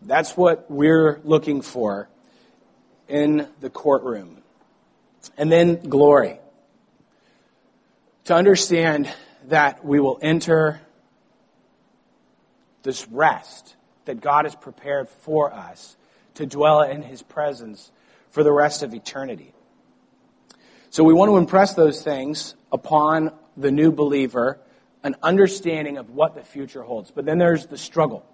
That's 0.03 0.37
what 0.37 0.71
we're 0.71 1.21
looking 1.25 1.63
for 1.63 2.09
in 3.09 3.49
the 3.61 3.71
courtroom. 3.71 4.43
And 5.39 5.51
then 5.51 5.77
glory. 5.89 6.41
To 8.25 8.35
understand 8.35 9.13
that 9.49 9.85
we 9.85 10.01
will 10.01 10.19
enter 10.21 10.81
this 12.83 13.09
rest 13.09 13.77
that 14.05 14.21
God 14.21 14.45
has 14.45 14.55
prepared 14.55 15.09
for 15.09 15.53
us 15.53 15.97
to 16.35 16.47
dwell 16.47 16.83
in 16.83 17.03
His 17.03 17.23
presence 17.23 17.91
for 18.31 18.43
the 18.43 18.53
rest 18.53 18.83
of 18.83 18.95
eternity. 18.95 19.55
So 20.95 21.03
we 21.03 21.13
want 21.13 21.29
to 21.31 21.39
impress 21.39 21.75
those 21.75 22.05
things 22.05 22.55
upon 22.71 23.33
the 23.57 23.73
new 23.73 23.91
believer, 23.91 24.61
an 25.03 25.17
understanding 25.25 25.99
of 25.99 26.11
what 26.11 26.37
the 26.37 26.45
future 26.45 26.85
holds. 26.85 27.11
But 27.11 27.25
then 27.25 27.39
there's 27.39 27.67
the 27.67 27.77
struggle. 27.77 28.25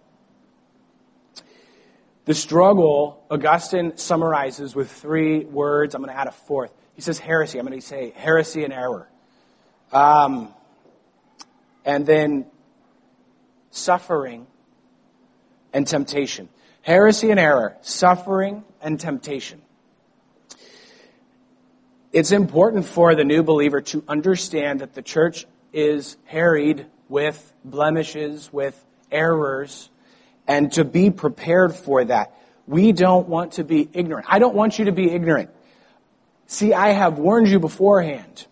The 2.26 2.34
struggle, 2.34 3.24
Augustine 3.30 3.96
summarizes 3.96 4.74
with 4.74 4.92
three 4.92 5.46
words. 5.46 5.94
I'm 5.94 6.02
going 6.02 6.14
to 6.14 6.20
add 6.20 6.26
a 6.26 6.32
fourth. 6.32 6.70
He 6.92 7.00
says 7.00 7.18
heresy. 7.18 7.58
I'm 7.58 7.66
going 7.66 7.80
to 7.80 7.86
say 7.86 8.12
heresy 8.14 8.62
and 8.62 8.74
error. 8.74 9.08
Um, 9.90 10.52
and 11.86 12.04
then 12.04 12.44
suffering 13.70 14.46
and 15.72 15.86
temptation. 15.86 16.50
Heresy 16.82 17.30
and 17.30 17.40
error, 17.40 17.78
suffering 17.80 18.64
and 18.82 19.00
temptation. 19.00 19.62
It's 22.12 22.32
important 22.32 22.86
for 22.86 23.14
the 23.14 23.22
new 23.22 23.44
believer 23.44 23.80
to 23.82 24.02
understand 24.08 24.80
that 24.80 24.94
the 24.94 25.02
church 25.02 25.46
is 25.72 26.16
harried 26.24 26.86
with 27.08 27.52
blemishes, 27.64 28.52
with 28.52 28.84
errors, 29.12 29.90
and 30.48 30.72
to 30.72 30.84
be 30.84 31.10
prepared 31.10 31.72
for 31.72 32.04
that. 32.04 32.36
We 32.66 32.90
don't 32.90 33.28
want 33.28 33.52
to 33.52 33.64
be 33.64 33.88
ignorant. 33.92 34.26
I 34.28 34.40
don't 34.40 34.56
want 34.56 34.76
you 34.78 34.86
to 34.86 34.92
be 34.92 35.08
ignorant. 35.08 35.50
See, 36.46 36.74
I 36.74 36.88
have 36.88 37.18
warned 37.18 37.46
you 37.46 37.60
beforehand. 37.60 38.44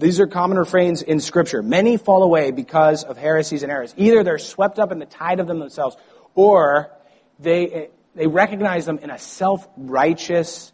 These 0.00 0.18
are 0.18 0.26
common 0.26 0.58
refrains 0.58 1.00
in 1.00 1.20
Scripture. 1.20 1.62
Many 1.62 1.96
fall 1.96 2.24
away 2.24 2.50
because 2.50 3.04
of 3.04 3.16
heresies 3.16 3.62
and 3.62 3.70
errors. 3.70 3.94
Either 3.96 4.24
they're 4.24 4.38
swept 4.38 4.80
up 4.80 4.90
in 4.90 4.98
the 4.98 5.06
tide 5.06 5.38
of 5.38 5.46
them 5.46 5.60
themselves, 5.60 5.96
or 6.34 6.90
they, 7.38 7.90
they 8.16 8.26
recognize 8.26 8.86
them 8.86 8.98
in 8.98 9.10
a 9.10 9.20
self-righteous 9.20 10.72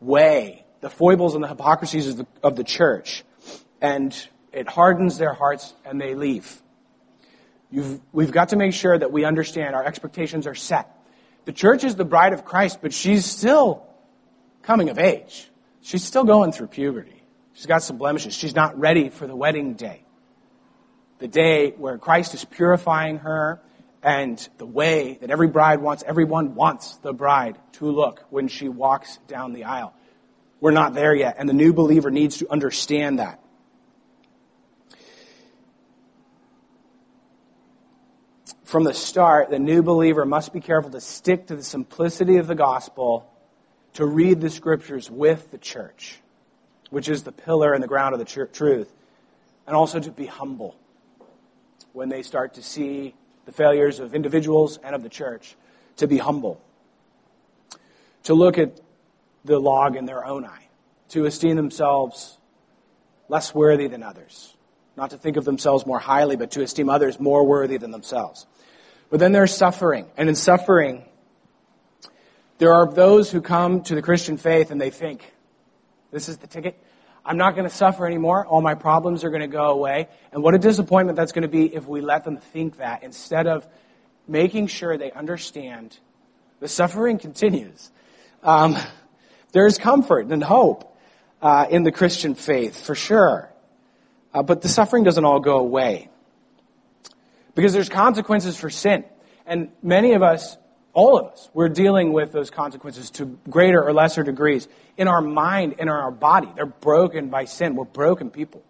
way. 0.00 0.63
The 0.84 0.90
foibles 0.90 1.34
and 1.34 1.42
the 1.42 1.48
hypocrisies 1.48 2.08
of 2.08 2.16
the, 2.18 2.26
of 2.42 2.56
the 2.56 2.62
church. 2.62 3.24
And 3.80 4.14
it 4.52 4.68
hardens 4.68 5.16
their 5.16 5.32
hearts 5.32 5.72
and 5.82 5.98
they 5.98 6.14
leave. 6.14 6.60
You've, 7.70 8.02
we've 8.12 8.30
got 8.30 8.50
to 8.50 8.56
make 8.56 8.74
sure 8.74 8.98
that 8.98 9.10
we 9.10 9.24
understand 9.24 9.74
our 9.74 9.82
expectations 9.82 10.46
are 10.46 10.54
set. 10.54 10.94
The 11.46 11.52
church 11.52 11.84
is 11.84 11.94
the 11.94 12.04
bride 12.04 12.34
of 12.34 12.44
Christ, 12.44 12.80
but 12.82 12.92
she's 12.92 13.24
still 13.24 13.86
coming 14.60 14.90
of 14.90 14.98
age. 14.98 15.50
She's 15.80 16.04
still 16.04 16.24
going 16.24 16.52
through 16.52 16.66
puberty. 16.66 17.22
She's 17.54 17.64
got 17.64 17.82
some 17.82 17.96
blemishes. 17.96 18.34
She's 18.34 18.54
not 18.54 18.78
ready 18.78 19.08
for 19.08 19.26
the 19.26 19.34
wedding 19.34 19.76
day. 19.76 20.04
The 21.18 21.28
day 21.28 21.70
where 21.70 21.96
Christ 21.96 22.34
is 22.34 22.44
purifying 22.44 23.20
her 23.20 23.58
and 24.02 24.46
the 24.58 24.66
way 24.66 25.16
that 25.22 25.30
every 25.30 25.48
bride 25.48 25.80
wants, 25.80 26.04
everyone 26.06 26.54
wants 26.54 26.96
the 26.96 27.14
bride 27.14 27.56
to 27.72 27.90
look 27.90 28.26
when 28.28 28.48
she 28.48 28.68
walks 28.68 29.16
down 29.26 29.54
the 29.54 29.64
aisle. 29.64 29.94
We're 30.64 30.70
not 30.70 30.94
there 30.94 31.14
yet, 31.14 31.36
and 31.38 31.46
the 31.46 31.52
new 31.52 31.74
believer 31.74 32.10
needs 32.10 32.38
to 32.38 32.50
understand 32.50 33.18
that. 33.18 33.38
From 38.62 38.84
the 38.84 38.94
start, 38.94 39.50
the 39.50 39.58
new 39.58 39.82
believer 39.82 40.24
must 40.24 40.54
be 40.54 40.60
careful 40.60 40.90
to 40.92 41.02
stick 41.02 41.48
to 41.48 41.56
the 41.56 41.62
simplicity 41.62 42.38
of 42.38 42.46
the 42.46 42.54
gospel, 42.54 43.30
to 43.92 44.06
read 44.06 44.40
the 44.40 44.48
scriptures 44.48 45.10
with 45.10 45.50
the 45.50 45.58
church, 45.58 46.18
which 46.88 47.10
is 47.10 47.24
the 47.24 47.32
pillar 47.32 47.74
and 47.74 47.82
the 47.82 47.86
ground 47.86 48.14
of 48.14 48.18
the 48.18 48.46
truth, 48.50 48.90
and 49.66 49.76
also 49.76 50.00
to 50.00 50.10
be 50.10 50.24
humble 50.24 50.76
when 51.92 52.08
they 52.08 52.22
start 52.22 52.54
to 52.54 52.62
see 52.62 53.14
the 53.44 53.52
failures 53.52 54.00
of 54.00 54.14
individuals 54.14 54.78
and 54.82 54.94
of 54.94 55.02
the 55.02 55.10
church, 55.10 55.56
to 55.98 56.06
be 56.06 56.16
humble, 56.16 56.58
to 58.22 58.32
look 58.32 58.56
at 58.56 58.80
the 59.44 59.58
log 59.58 59.96
in 59.96 60.06
their 60.06 60.24
own 60.24 60.44
eye, 60.44 60.68
to 61.10 61.26
esteem 61.26 61.56
themselves 61.56 62.38
less 63.28 63.54
worthy 63.54 63.88
than 63.88 64.02
others, 64.02 64.54
not 64.96 65.10
to 65.10 65.16
think 65.16 65.36
of 65.36 65.44
themselves 65.44 65.86
more 65.86 65.98
highly, 65.98 66.36
but 66.36 66.50
to 66.52 66.62
esteem 66.62 66.88
others 66.88 67.20
more 67.20 67.46
worthy 67.46 67.76
than 67.76 67.90
themselves. 67.90 68.46
But 69.10 69.20
then 69.20 69.32
there's 69.32 69.54
suffering, 69.54 70.06
and 70.16 70.28
in 70.28 70.34
suffering, 70.34 71.04
there 72.58 72.72
are 72.72 72.92
those 72.92 73.30
who 73.30 73.40
come 73.40 73.82
to 73.82 73.94
the 73.94 74.02
Christian 74.02 74.36
faith 74.36 74.70
and 74.70 74.80
they 74.80 74.90
think, 74.90 75.32
this 76.12 76.28
is 76.28 76.38
the 76.38 76.46
ticket. 76.46 76.78
I'm 77.24 77.36
not 77.36 77.56
going 77.56 77.68
to 77.68 77.74
suffer 77.74 78.06
anymore. 78.06 78.46
All 78.46 78.60
my 78.60 78.74
problems 78.74 79.24
are 79.24 79.30
going 79.30 79.40
to 79.40 79.48
go 79.48 79.70
away. 79.70 80.08
And 80.30 80.42
what 80.42 80.54
a 80.54 80.58
disappointment 80.58 81.16
that's 81.16 81.32
going 81.32 81.42
to 81.42 81.48
be 81.48 81.74
if 81.74 81.86
we 81.86 82.00
let 82.00 82.24
them 82.24 82.36
think 82.36 82.76
that 82.76 83.02
instead 83.02 83.46
of 83.46 83.66
making 84.28 84.68
sure 84.68 84.96
they 84.96 85.10
understand 85.10 85.98
the 86.60 86.68
suffering 86.68 87.18
continues. 87.18 87.90
Um, 88.42 88.76
there's 89.54 89.78
comfort 89.78 90.26
and 90.26 90.42
hope 90.42 90.98
uh, 91.40 91.66
in 91.70 91.84
the 91.84 91.92
Christian 91.92 92.34
faith, 92.34 92.84
for 92.84 92.94
sure. 92.94 93.50
Uh, 94.34 94.42
but 94.42 94.60
the 94.60 94.68
suffering 94.68 95.04
doesn't 95.04 95.24
all 95.24 95.40
go 95.40 95.58
away. 95.58 96.10
Because 97.54 97.72
there's 97.72 97.88
consequences 97.88 98.56
for 98.56 98.68
sin. 98.68 99.04
And 99.46 99.70
many 99.80 100.14
of 100.14 100.22
us 100.22 100.56
all 100.94 101.18
of 101.18 101.32
us, 101.32 101.50
we're 101.52 101.68
dealing 101.68 102.12
with 102.12 102.30
those 102.30 102.50
consequences 102.50 103.10
to 103.10 103.38
greater 103.50 103.82
or 103.82 103.92
lesser 103.92 104.22
degrees 104.22 104.68
in 104.96 105.08
our 105.08 105.20
mind 105.20 105.72
and 105.72 105.82
in 105.82 105.88
our 105.88 106.12
body. 106.12 106.48
They're 106.54 106.66
broken 106.66 107.30
by 107.30 107.46
sin. 107.46 107.74
We're 107.74 107.84
broken 107.84 108.30
people. 108.30 108.62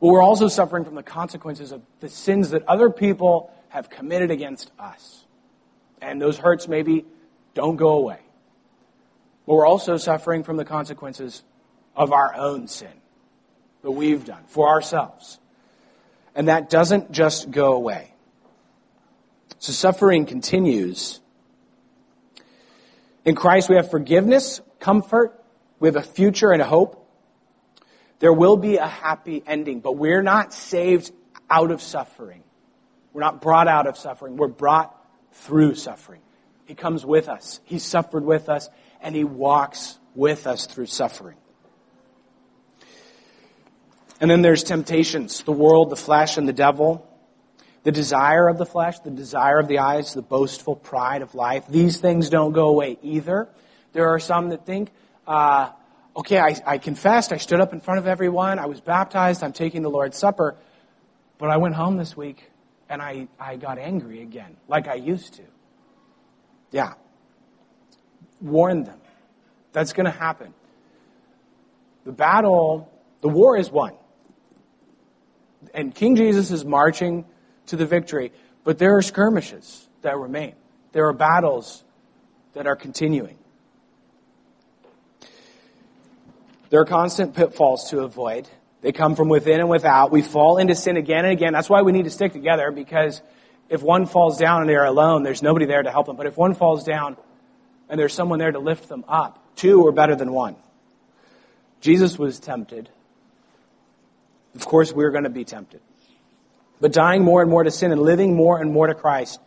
But 0.00 0.06
we're 0.06 0.22
also 0.22 0.46
suffering 0.46 0.84
from 0.84 0.94
the 0.94 1.02
consequences 1.02 1.72
of 1.72 1.82
the 1.98 2.08
sins 2.08 2.50
that 2.50 2.66
other 2.68 2.88
people 2.88 3.52
have 3.68 3.90
committed 3.90 4.30
against 4.30 4.70
us. 4.78 5.24
And 6.00 6.22
those 6.22 6.38
hurts 6.38 6.68
maybe 6.68 7.04
don't 7.54 7.76
go 7.76 7.90
away. 7.94 8.20
But 9.46 9.54
we're 9.54 9.66
also 9.66 9.96
suffering 9.96 10.44
from 10.44 10.56
the 10.56 10.64
consequences 10.64 11.42
of 11.96 12.12
our 12.12 12.34
own 12.34 12.68
sin 12.68 12.92
that 13.82 13.90
we've 13.90 14.24
done 14.24 14.44
for 14.46 14.68
ourselves. 14.68 15.38
And 16.34 16.48
that 16.48 16.70
doesn't 16.70 17.12
just 17.12 17.50
go 17.50 17.72
away. 17.72 18.14
So 19.58 19.72
suffering 19.72 20.26
continues. 20.26 21.20
In 23.24 23.34
Christ, 23.34 23.68
we 23.68 23.76
have 23.76 23.90
forgiveness, 23.90 24.60
comfort, 24.80 25.38
we 25.78 25.88
have 25.88 25.96
a 25.96 26.02
future 26.02 26.52
and 26.52 26.62
a 26.62 26.64
hope. 26.64 26.98
There 28.20 28.32
will 28.32 28.56
be 28.56 28.76
a 28.76 28.86
happy 28.86 29.42
ending, 29.46 29.80
but 29.80 29.96
we're 29.96 30.22
not 30.22 30.52
saved 30.52 31.10
out 31.50 31.70
of 31.70 31.82
suffering. 31.82 32.42
We're 33.12 33.20
not 33.20 33.42
brought 33.42 33.68
out 33.68 33.86
of 33.86 33.98
suffering. 33.98 34.36
We're 34.36 34.48
brought 34.48 34.96
through 35.32 35.74
suffering. 35.74 36.20
He 36.64 36.74
comes 36.74 37.04
with 37.04 37.28
us. 37.28 37.60
He 37.64 37.78
suffered 37.78 38.24
with 38.24 38.48
us, 38.48 38.68
and 39.02 39.14
He 39.14 39.24
walks 39.24 39.98
with 40.14 40.46
us 40.46 40.66
through 40.66 40.86
suffering. 40.86 41.36
And 44.20 44.30
then 44.30 44.42
there's 44.42 44.62
temptations 44.62 45.42
the 45.42 45.52
world, 45.52 45.90
the 45.90 45.96
flesh, 45.96 46.36
and 46.36 46.48
the 46.48 46.52
devil 46.52 47.08
the 47.82 47.92
desire 47.92 48.48
of 48.48 48.58
the 48.58 48.66
flesh, 48.66 48.98
the 49.00 49.10
desire 49.10 49.58
of 49.58 49.68
the 49.68 49.80
eyes, 49.80 50.14
the 50.14 50.22
boastful 50.22 50.76
pride 50.76 51.22
of 51.22 51.34
life. 51.34 51.64
These 51.68 51.98
things 51.98 52.30
don't 52.30 52.52
go 52.52 52.68
away 52.68 52.98
either. 53.02 53.48
There 53.92 54.08
are 54.08 54.20
some 54.20 54.50
that 54.50 54.64
think, 54.64 54.90
uh, 55.26 55.70
okay, 56.16 56.38
I, 56.38 56.56
I 56.64 56.78
confessed, 56.78 57.32
I 57.32 57.38
stood 57.38 57.60
up 57.60 57.72
in 57.72 57.80
front 57.80 57.98
of 57.98 58.06
everyone, 58.06 58.58
I 58.58 58.66
was 58.66 58.80
baptized, 58.80 59.42
I'm 59.42 59.52
taking 59.52 59.82
the 59.82 59.90
Lord's 59.90 60.16
Supper, 60.16 60.56
but 61.38 61.50
I 61.50 61.56
went 61.56 61.74
home 61.74 61.96
this 61.96 62.16
week 62.16 62.50
and 62.88 63.02
I, 63.02 63.28
I 63.38 63.56
got 63.56 63.78
angry 63.78 64.22
again, 64.22 64.56
like 64.68 64.86
I 64.86 64.94
used 64.94 65.34
to. 65.34 65.42
Yeah. 66.70 66.94
Warn 68.42 68.84
them. 68.84 68.98
That's 69.72 69.92
going 69.92 70.04
to 70.06 70.10
happen. 70.10 70.52
The 72.04 72.12
battle, 72.12 72.92
the 73.20 73.28
war 73.28 73.56
is 73.56 73.70
won. 73.70 73.94
And 75.72 75.94
King 75.94 76.16
Jesus 76.16 76.50
is 76.50 76.64
marching 76.64 77.24
to 77.66 77.76
the 77.76 77.86
victory. 77.86 78.32
But 78.64 78.78
there 78.78 78.96
are 78.96 79.02
skirmishes 79.02 79.88
that 80.02 80.18
remain. 80.18 80.54
There 80.92 81.06
are 81.06 81.12
battles 81.12 81.84
that 82.54 82.66
are 82.66 82.76
continuing. 82.76 83.38
There 86.70 86.80
are 86.80 86.86
constant 86.86 87.34
pitfalls 87.34 87.90
to 87.90 88.00
avoid. 88.00 88.48
They 88.80 88.92
come 88.92 89.14
from 89.14 89.28
within 89.28 89.60
and 89.60 89.68
without. 89.68 90.10
We 90.10 90.22
fall 90.22 90.58
into 90.58 90.74
sin 90.74 90.96
again 90.96 91.24
and 91.24 91.32
again. 91.32 91.52
That's 91.52 91.70
why 91.70 91.82
we 91.82 91.92
need 91.92 92.04
to 92.04 92.10
stick 92.10 92.32
together 92.32 92.70
because 92.72 93.22
if 93.68 93.82
one 93.82 94.06
falls 94.06 94.38
down 94.38 94.62
and 94.62 94.68
they're 94.68 94.84
alone, 94.84 95.22
there's 95.22 95.42
nobody 95.42 95.66
there 95.66 95.82
to 95.82 95.90
help 95.90 96.06
them. 96.06 96.16
But 96.16 96.26
if 96.26 96.36
one 96.36 96.54
falls 96.54 96.84
down 96.84 97.16
and 97.92 98.00
there's 98.00 98.12
someone 98.12 98.40
there 98.40 98.50
to 98.50 98.58
lift 98.58 98.88
them 98.88 99.04
up, 99.06 99.54
two 99.54 99.86
are 99.86 99.92
better 99.92 100.16
than 100.16 100.32
one. 100.32 100.56
Jesus 101.80 102.18
was 102.18 102.40
tempted. 102.40 102.88
Of 104.56 104.66
course, 104.66 104.92
we're 104.92 105.12
going 105.12 105.24
to 105.24 105.30
be 105.30 105.44
tempted 105.44 105.80
but 106.82 106.92
dying 106.92 107.22
more 107.22 107.40
and 107.40 107.50
more 107.50 107.62
to 107.62 107.70
sin 107.70 107.92
and 107.92 108.02
living 108.02 108.34
more 108.34 108.60
and 108.60 108.72
more 108.72 108.88
to 108.88 108.94
Christ. 108.94 109.40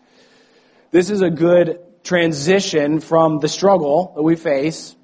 This 0.91 1.10
is 1.10 1.21
a 1.21 1.29
good 1.29 1.79
transition 2.01 3.01
from 3.01 3.39
the 3.39 3.49
struggle 3.49 4.13
that 4.15 4.23
we 4.23 4.38
face 4.38 4.95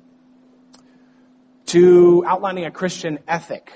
to 1.67 2.23
outlining 2.25 2.63
a 2.65 2.71
Christian 2.71 3.19
ethic. 3.27 3.73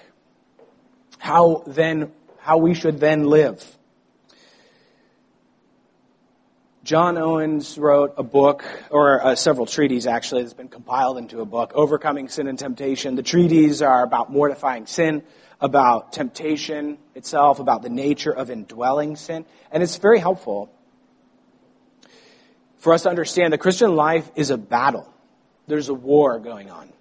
How 1.17 1.63
then, 1.67 2.13
how 2.39 2.57
we 2.57 2.75
should 2.75 3.01
then 3.01 3.25
live. 3.25 3.77
John 6.85 7.17
Owens 7.17 7.79
wrote 7.79 8.13
a 8.15 8.21
book, 8.21 8.63
or 8.91 9.25
uh, 9.25 9.35
several 9.35 9.65
treatises 9.65 10.05
actually, 10.05 10.43
that's 10.43 10.53
been 10.53 10.67
compiled 10.67 11.17
into 11.17 11.41
a 11.41 11.45
book, 11.45 11.71
Overcoming 11.73 12.29
Sin 12.29 12.45
and 12.45 12.59
Temptation. 12.59 13.15
The 13.15 13.23
treatises 13.23 13.81
are 13.81 14.03
about 14.03 14.31
mortifying 14.31 14.85
sin, 14.85 15.23
about 15.59 16.13
temptation 16.13 16.99
itself, 17.15 17.57
about 17.57 17.81
the 17.81 17.89
nature 17.89 18.29
of 18.29 18.51
indwelling 18.51 19.15
sin. 19.15 19.45
And 19.71 19.81
it's 19.81 19.97
very 19.97 20.19
helpful 20.19 20.71
for 22.77 22.93
us 22.93 23.01
to 23.01 23.09
understand 23.09 23.51
the 23.51 23.57
Christian 23.57 23.95
life 23.95 24.29
is 24.35 24.51
a 24.51 24.57
battle. 24.57 25.11
There's 25.65 25.89
a 25.89 25.95
war 25.95 26.37
going 26.37 26.69
on. 26.69 26.93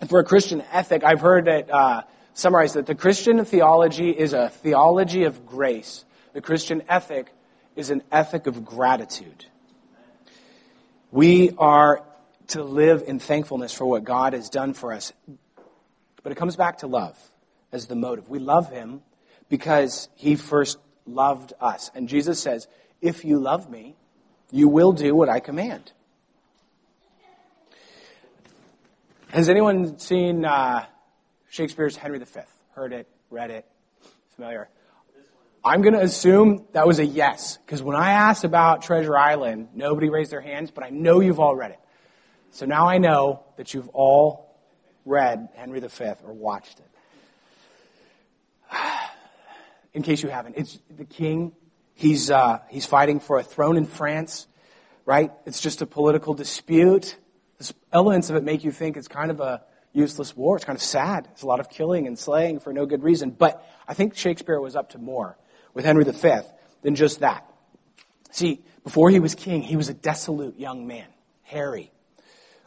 And 0.00 0.08
for 0.08 0.20
a 0.20 0.24
Christian 0.24 0.62
ethic, 0.70 1.02
I've 1.02 1.20
heard 1.20 1.48
it 1.48 1.68
uh, 1.68 2.02
summarized 2.34 2.76
that 2.76 2.86
the 2.86 2.94
Christian 2.94 3.44
theology 3.44 4.10
is 4.10 4.32
a 4.32 4.48
theology 4.48 5.24
of 5.24 5.44
grace. 5.44 6.04
The 6.34 6.40
Christian 6.40 6.84
ethic 6.88 7.32
is 7.76 7.90
an 7.90 8.02
ethic 8.10 8.46
of 8.46 8.64
gratitude. 8.64 9.46
We 11.10 11.50
are 11.58 12.02
to 12.48 12.62
live 12.62 13.04
in 13.06 13.18
thankfulness 13.18 13.72
for 13.72 13.86
what 13.86 14.04
God 14.04 14.32
has 14.32 14.48
done 14.48 14.74
for 14.74 14.92
us. 14.92 15.12
But 16.22 16.32
it 16.32 16.36
comes 16.36 16.56
back 16.56 16.78
to 16.78 16.86
love 16.86 17.18
as 17.70 17.86
the 17.86 17.96
motive. 17.96 18.28
We 18.28 18.38
love 18.38 18.70
him 18.70 19.02
because 19.48 20.08
he 20.14 20.36
first 20.36 20.78
loved 21.06 21.52
us. 21.60 21.90
And 21.94 22.08
Jesus 22.08 22.40
says, 22.40 22.68
If 23.00 23.24
you 23.24 23.38
love 23.38 23.70
me, 23.70 23.96
you 24.50 24.68
will 24.68 24.92
do 24.92 25.14
what 25.14 25.28
I 25.28 25.40
command. 25.40 25.92
Has 29.28 29.48
anyone 29.48 29.98
seen 29.98 30.44
uh, 30.44 30.84
Shakespeare's 31.48 31.96
Henry 31.96 32.18
V? 32.18 32.40
Heard 32.74 32.92
it, 32.92 33.08
read 33.30 33.50
it, 33.50 33.66
familiar? 34.36 34.68
I'm 35.64 35.80
going 35.82 35.94
to 35.94 36.00
assume 36.00 36.66
that 36.72 36.88
was 36.88 36.98
a 36.98 37.06
yes, 37.06 37.58
because 37.64 37.82
when 37.82 37.96
I 37.96 38.12
asked 38.12 38.42
about 38.42 38.82
Treasure 38.82 39.16
Island, 39.16 39.68
nobody 39.74 40.10
raised 40.10 40.32
their 40.32 40.40
hands, 40.40 40.72
but 40.72 40.82
I 40.82 40.90
know 40.90 41.20
you've 41.20 41.38
all 41.38 41.54
read 41.54 41.70
it. 41.70 41.78
So 42.50 42.66
now 42.66 42.88
I 42.88 42.98
know 42.98 43.44
that 43.56 43.72
you've 43.72 43.88
all 43.90 44.58
read 45.04 45.50
Henry 45.54 45.78
V 45.78 46.04
or 46.24 46.32
watched 46.32 46.80
it 46.80 46.90
in 49.94 50.02
case 50.02 50.22
you 50.22 50.30
haven't. 50.30 50.56
It's 50.56 50.80
the 50.96 51.04
king. 51.04 51.52
He's, 51.94 52.28
uh, 52.30 52.58
he's 52.68 52.86
fighting 52.86 53.20
for 53.20 53.38
a 53.38 53.42
throne 53.44 53.76
in 53.76 53.86
France, 53.86 54.48
right? 55.04 55.30
It's 55.46 55.60
just 55.60 55.80
a 55.80 55.86
political 55.86 56.34
dispute. 56.34 57.16
There's 57.58 57.72
elements 57.92 58.30
of 58.30 58.36
it 58.36 58.42
make 58.42 58.64
you 58.64 58.72
think 58.72 58.96
it's 58.96 59.08
kind 59.08 59.30
of 59.30 59.38
a 59.38 59.62
useless 59.92 60.36
war. 60.36 60.56
It's 60.56 60.64
kind 60.64 60.76
of 60.76 60.82
sad. 60.82 61.28
It's 61.32 61.42
a 61.42 61.46
lot 61.46 61.60
of 61.60 61.70
killing 61.70 62.08
and 62.08 62.18
slaying 62.18 62.58
for 62.58 62.72
no 62.72 62.84
good 62.84 63.04
reason. 63.04 63.30
But 63.30 63.64
I 63.86 63.94
think 63.94 64.16
Shakespeare 64.16 64.60
was 64.60 64.74
up 64.74 64.90
to 64.90 64.98
more 64.98 65.36
with 65.74 65.84
Henry 65.84 66.04
V 66.04 66.40
than 66.82 66.94
just 66.94 67.20
that. 67.20 67.48
See, 68.30 68.62
before 68.84 69.10
he 69.10 69.20
was 69.20 69.34
king, 69.34 69.62
he 69.62 69.76
was 69.76 69.88
a 69.88 69.94
dissolute 69.94 70.58
young 70.58 70.86
man, 70.86 71.06
Harry, 71.42 71.90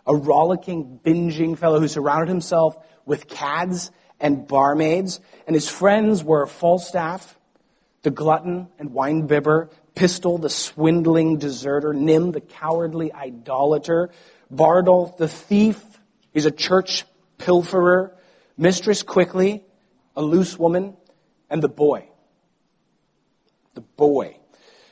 a 0.06 0.16
rollicking, 0.16 1.00
binging 1.04 1.58
fellow 1.58 1.80
who 1.80 1.88
surrounded 1.88 2.30
himself 2.30 2.78
with 3.06 3.28
cads 3.28 3.92
and 4.20 4.48
barmaids, 4.48 5.20
and 5.46 5.54
his 5.54 5.68
friends 5.68 6.24
were 6.24 6.48
Falstaff, 6.48 7.38
the 8.04 8.12
glutton 8.12 8.68
and 8.80 8.92
winebibber, 8.92 9.70
Pistol, 9.96 10.38
the 10.38 10.50
swindling 10.50 11.38
deserter, 11.38 11.94
Nym, 11.94 12.32
the 12.32 12.42
cowardly 12.42 13.14
idolater, 13.14 14.10
Bardolph, 14.52 15.18
the 15.18 15.28
thief, 15.28 15.82
he's 16.34 16.46
a 16.46 16.52
church 16.52 17.06
pilferer, 17.38 18.12
Mistress 18.58 19.04
Quickly, 19.04 19.64
a 20.16 20.22
loose 20.22 20.58
woman, 20.58 20.96
and 21.50 21.62
the 21.62 21.70
boy. 21.70 22.08
The 23.76 23.82
boy. 23.82 24.38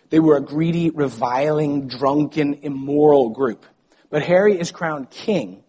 They 0.10 0.20
were 0.20 0.38
a 0.38 0.42
greedy, 0.42 0.92
reviling, 0.92 1.88
drunken, 1.88 2.60
immoral 2.62 3.32
group. 3.32 3.66
But 4.12 4.22
Harry 4.22 4.60
is 4.60 4.70
crowned 4.70 5.10
king, 5.10 5.64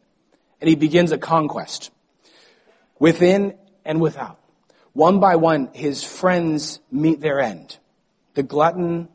and 0.60 0.68
he 0.68 0.76
begins 0.76 1.12
a 1.12 1.18
conquest. 1.18 1.90
Within 2.98 3.54
and 3.86 4.02
without. 4.02 4.38
One 4.92 5.18
by 5.18 5.36
one, 5.36 5.70
his 5.72 6.04
friends 6.04 6.78
meet 6.90 7.20
their 7.20 7.40
end. 7.40 7.78
The 8.34 8.42
glutton, 8.42 9.08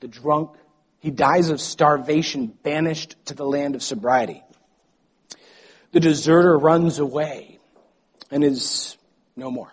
the 0.00 0.08
drunk, 0.08 0.50
he 1.00 1.10
dies 1.10 1.48
of 1.48 1.60
starvation, 1.60 2.48
banished 2.62 3.16
to 3.26 3.34
the 3.34 3.46
land 3.46 3.74
of 3.74 3.82
sobriety. 3.82 4.42
The 5.92 6.00
deserter 6.00 6.58
runs 6.58 6.98
away 6.98 7.58
and 8.30 8.44
is 8.44 8.98
no 9.36 9.50
more. 9.50 9.72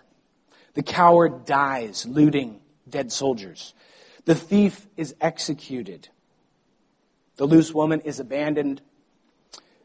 The 0.74 0.82
coward 0.82 1.44
dies, 1.44 2.06
looting 2.06 2.60
dead 2.94 3.10
soldiers. 3.10 3.74
The 4.24 4.36
thief 4.36 4.86
is 4.96 5.16
executed. 5.20 6.08
The 7.36 7.44
loose 7.44 7.74
woman 7.74 8.02
is 8.02 8.20
abandoned 8.20 8.80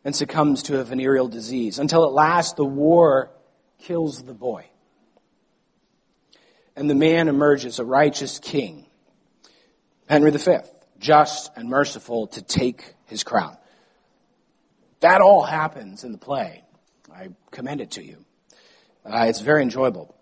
and 0.06 0.16
succumbs 0.16 0.62
to 0.64 0.80
a 0.80 0.84
venereal 0.84 1.28
disease 1.28 1.80
until 1.80 2.06
at 2.06 2.12
last 2.12 2.56
the 2.56 2.64
war 2.64 3.32
kills 3.80 4.22
the 4.22 4.36
boy. 4.36 4.68
And 6.76 6.88
the 6.88 6.94
man 6.94 7.30
emerges 7.30 7.80
a 7.80 7.84
righteous 7.84 8.38
king, 8.38 8.86
Henry 10.08 10.30
V, 10.30 10.58
just 11.00 11.50
and 11.56 11.68
merciful 11.68 12.28
to 12.28 12.44
take 12.44 12.94
his 13.08 13.24
crown. 13.24 13.58
That 15.00 15.22
all 15.22 15.42
happens 15.42 16.04
in 16.04 16.12
the 16.12 16.20
play. 16.20 16.64
I 17.12 17.30
commend 17.50 17.82
it 17.82 17.92
to 17.92 18.04
you. 18.04 18.24
Uh, 19.04 19.26
it's 19.28 19.42
very 19.42 19.64
enjoyable. 19.64 20.16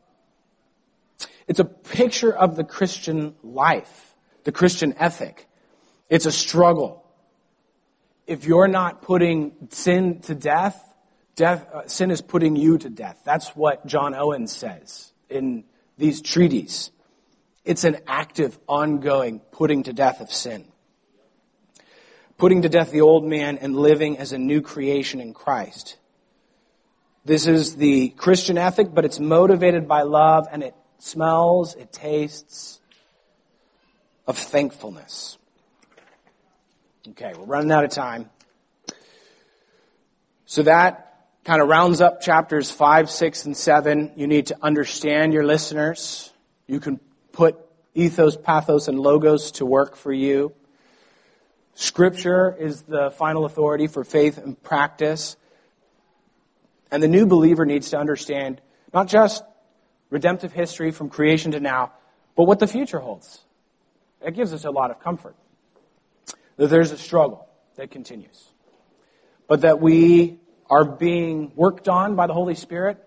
It's 1.47 1.59
a 1.59 1.65
picture 1.65 2.33
of 2.33 2.55
the 2.55 2.63
Christian 2.63 3.35
life, 3.41 4.15
the 4.43 4.51
Christian 4.51 4.93
ethic. 4.97 5.47
It's 6.09 6.25
a 6.25 6.31
struggle. 6.31 7.05
If 8.25 8.45
you're 8.45 8.67
not 8.67 9.01
putting 9.01 9.53
sin 9.69 10.19
to 10.21 10.35
death, 10.35 10.83
death 11.35 11.65
uh, 11.73 11.87
sin 11.87 12.11
is 12.11 12.21
putting 12.21 12.57
you 12.57 12.77
to 12.79 12.89
death. 12.89 13.21
That's 13.23 13.49
what 13.55 13.85
John 13.87 14.13
Owen 14.13 14.47
says 14.47 15.13
in 15.29 15.63
these 15.97 16.21
treaties. 16.21 16.91
It's 17.63 17.85
an 17.85 17.99
active, 18.07 18.57
ongoing 18.67 19.39
putting 19.51 19.83
to 19.83 19.93
death 19.93 20.19
of 20.19 20.31
sin. 20.31 20.65
Putting 22.37 22.61
to 22.63 22.69
death 22.69 22.91
the 22.91 23.01
old 23.01 23.25
man 23.25 23.57
and 23.57 23.75
living 23.75 24.17
as 24.17 24.31
a 24.31 24.37
new 24.37 24.61
creation 24.61 25.21
in 25.21 25.33
Christ. 25.33 25.97
This 27.25 27.47
is 27.47 27.75
the 27.75 28.09
Christian 28.09 28.57
ethic, 28.57 28.93
but 28.93 29.05
it's 29.05 29.19
motivated 29.19 29.87
by 29.87 30.03
love 30.03 30.47
and 30.51 30.63
it 30.63 30.75
smells, 30.99 31.75
it 31.75 31.91
tastes 31.91 32.79
of 34.25 34.37
thankfulness. 34.37 35.37
Okay, 37.09 37.33
we're 37.37 37.45
running 37.45 37.71
out 37.71 37.85
of 37.85 37.91
time. 37.91 38.29
So 40.45 40.63
that 40.63 41.25
kind 41.45 41.61
of 41.61 41.69
rounds 41.69 42.01
up 42.01 42.21
chapters 42.21 42.69
5, 42.69 43.09
6, 43.09 43.45
and 43.45 43.55
7. 43.55 44.13
You 44.15 44.27
need 44.27 44.47
to 44.47 44.57
understand 44.61 45.33
your 45.33 45.45
listeners. 45.45 46.31
You 46.67 46.79
can 46.79 46.99
put 47.31 47.57
ethos, 47.93 48.35
pathos, 48.35 48.87
and 48.87 48.99
logos 48.99 49.51
to 49.51 49.65
work 49.65 49.95
for 49.95 50.11
you. 50.11 50.53
Scripture 51.73 52.55
is 52.57 52.81
the 52.81 53.11
final 53.11 53.45
authority 53.45 53.87
for 53.87 54.03
faith 54.03 54.37
and 54.37 54.61
practice. 54.61 55.37
And 56.91 57.01
the 57.01 57.07
new 57.07 57.25
believer 57.25 57.65
needs 57.65 57.91
to 57.91 57.97
understand 57.97 58.61
not 58.93 59.07
just 59.07 59.43
redemptive 60.09 60.53
history 60.53 60.91
from 60.91 61.09
creation 61.09 61.51
to 61.51 61.59
now, 61.59 61.91
but 62.35 62.43
what 62.43 62.59
the 62.59 62.67
future 62.67 62.99
holds. 62.99 63.43
It 64.21 64.35
gives 64.35 64.53
us 64.53 64.65
a 64.65 64.71
lot 64.71 64.91
of 64.91 64.99
comfort. 64.99 65.35
That 66.57 66.67
there's 66.67 66.91
a 66.91 66.97
struggle 66.97 67.47
that 67.75 67.91
continues. 67.91 68.49
But 69.47 69.61
that 69.61 69.79
we 69.79 70.39
are 70.69 70.83
being 70.83 71.51
worked 71.55 71.87
on 71.87 72.15
by 72.15 72.27
the 72.27 72.33
Holy 72.33 72.55
Spirit. 72.55 72.97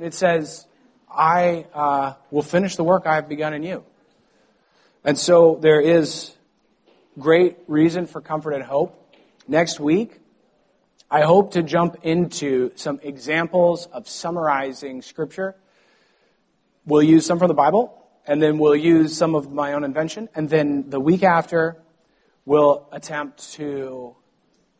It 0.00 0.14
says, 0.14 0.66
I 1.08 1.66
uh, 1.72 2.14
will 2.30 2.42
finish 2.42 2.76
the 2.76 2.84
work 2.84 3.06
I 3.06 3.16
have 3.16 3.28
begun 3.28 3.54
in 3.54 3.62
you. 3.62 3.84
And 5.04 5.18
so 5.18 5.58
there 5.60 5.80
is 5.80 6.34
great 7.18 7.56
reason 7.68 8.06
for 8.06 8.20
comfort 8.20 8.52
and 8.52 8.62
hope. 8.62 9.14
Next 9.46 9.78
week, 9.78 10.18
I 11.10 11.22
hope 11.22 11.52
to 11.52 11.62
jump 11.62 11.98
into 12.02 12.72
some 12.74 12.98
examples 13.02 13.86
of 13.86 14.08
summarizing 14.08 15.02
Scripture 15.02 15.54
We'll 16.88 17.02
use 17.02 17.26
some 17.26 17.40
from 17.40 17.48
the 17.48 17.54
Bible, 17.54 18.00
and 18.28 18.40
then 18.40 18.58
we'll 18.58 18.76
use 18.76 19.16
some 19.16 19.34
of 19.34 19.52
my 19.52 19.72
own 19.72 19.82
invention, 19.82 20.28
and 20.36 20.48
then 20.48 20.88
the 20.88 21.00
week 21.00 21.24
after, 21.24 21.82
we'll 22.44 22.88
attempt 22.92 23.54
to 23.54 24.14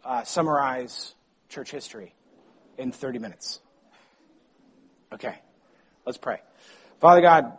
uh, 0.04 0.22
summarize 0.22 1.16
church 1.48 1.72
history 1.72 2.14
in 2.78 2.92
30 2.92 3.18
minutes. 3.18 3.60
Okay, 5.12 5.34
let's 6.04 6.16
pray. 6.16 6.38
Father 7.00 7.22
God, 7.22 7.58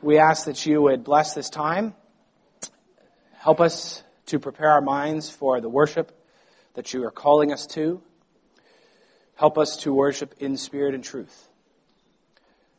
we 0.00 0.16
ask 0.16 0.46
that 0.46 0.64
you 0.64 0.80
would 0.80 1.04
bless 1.04 1.34
this 1.34 1.50
time, 1.50 1.94
help 3.34 3.60
us 3.60 4.02
to 4.26 4.38
prepare 4.38 4.70
our 4.70 4.80
minds 4.80 5.28
for 5.28 5.60
the 5.60 5.68
worship 5.68 6.18
that 6.72 6.94
you 6.94 7.04
are 7.04 7.10
calling 7.10 7.52
us 7.52 7.66
to. 7.66 8.00
Help 9.34 9.58
us 9.58 9.76
to 9.82 9.92
worship 9.92 10.34
in 10.38 10.56
spirit 10.56 10.94
and 10.94 11.04
truth. 11.04 11.47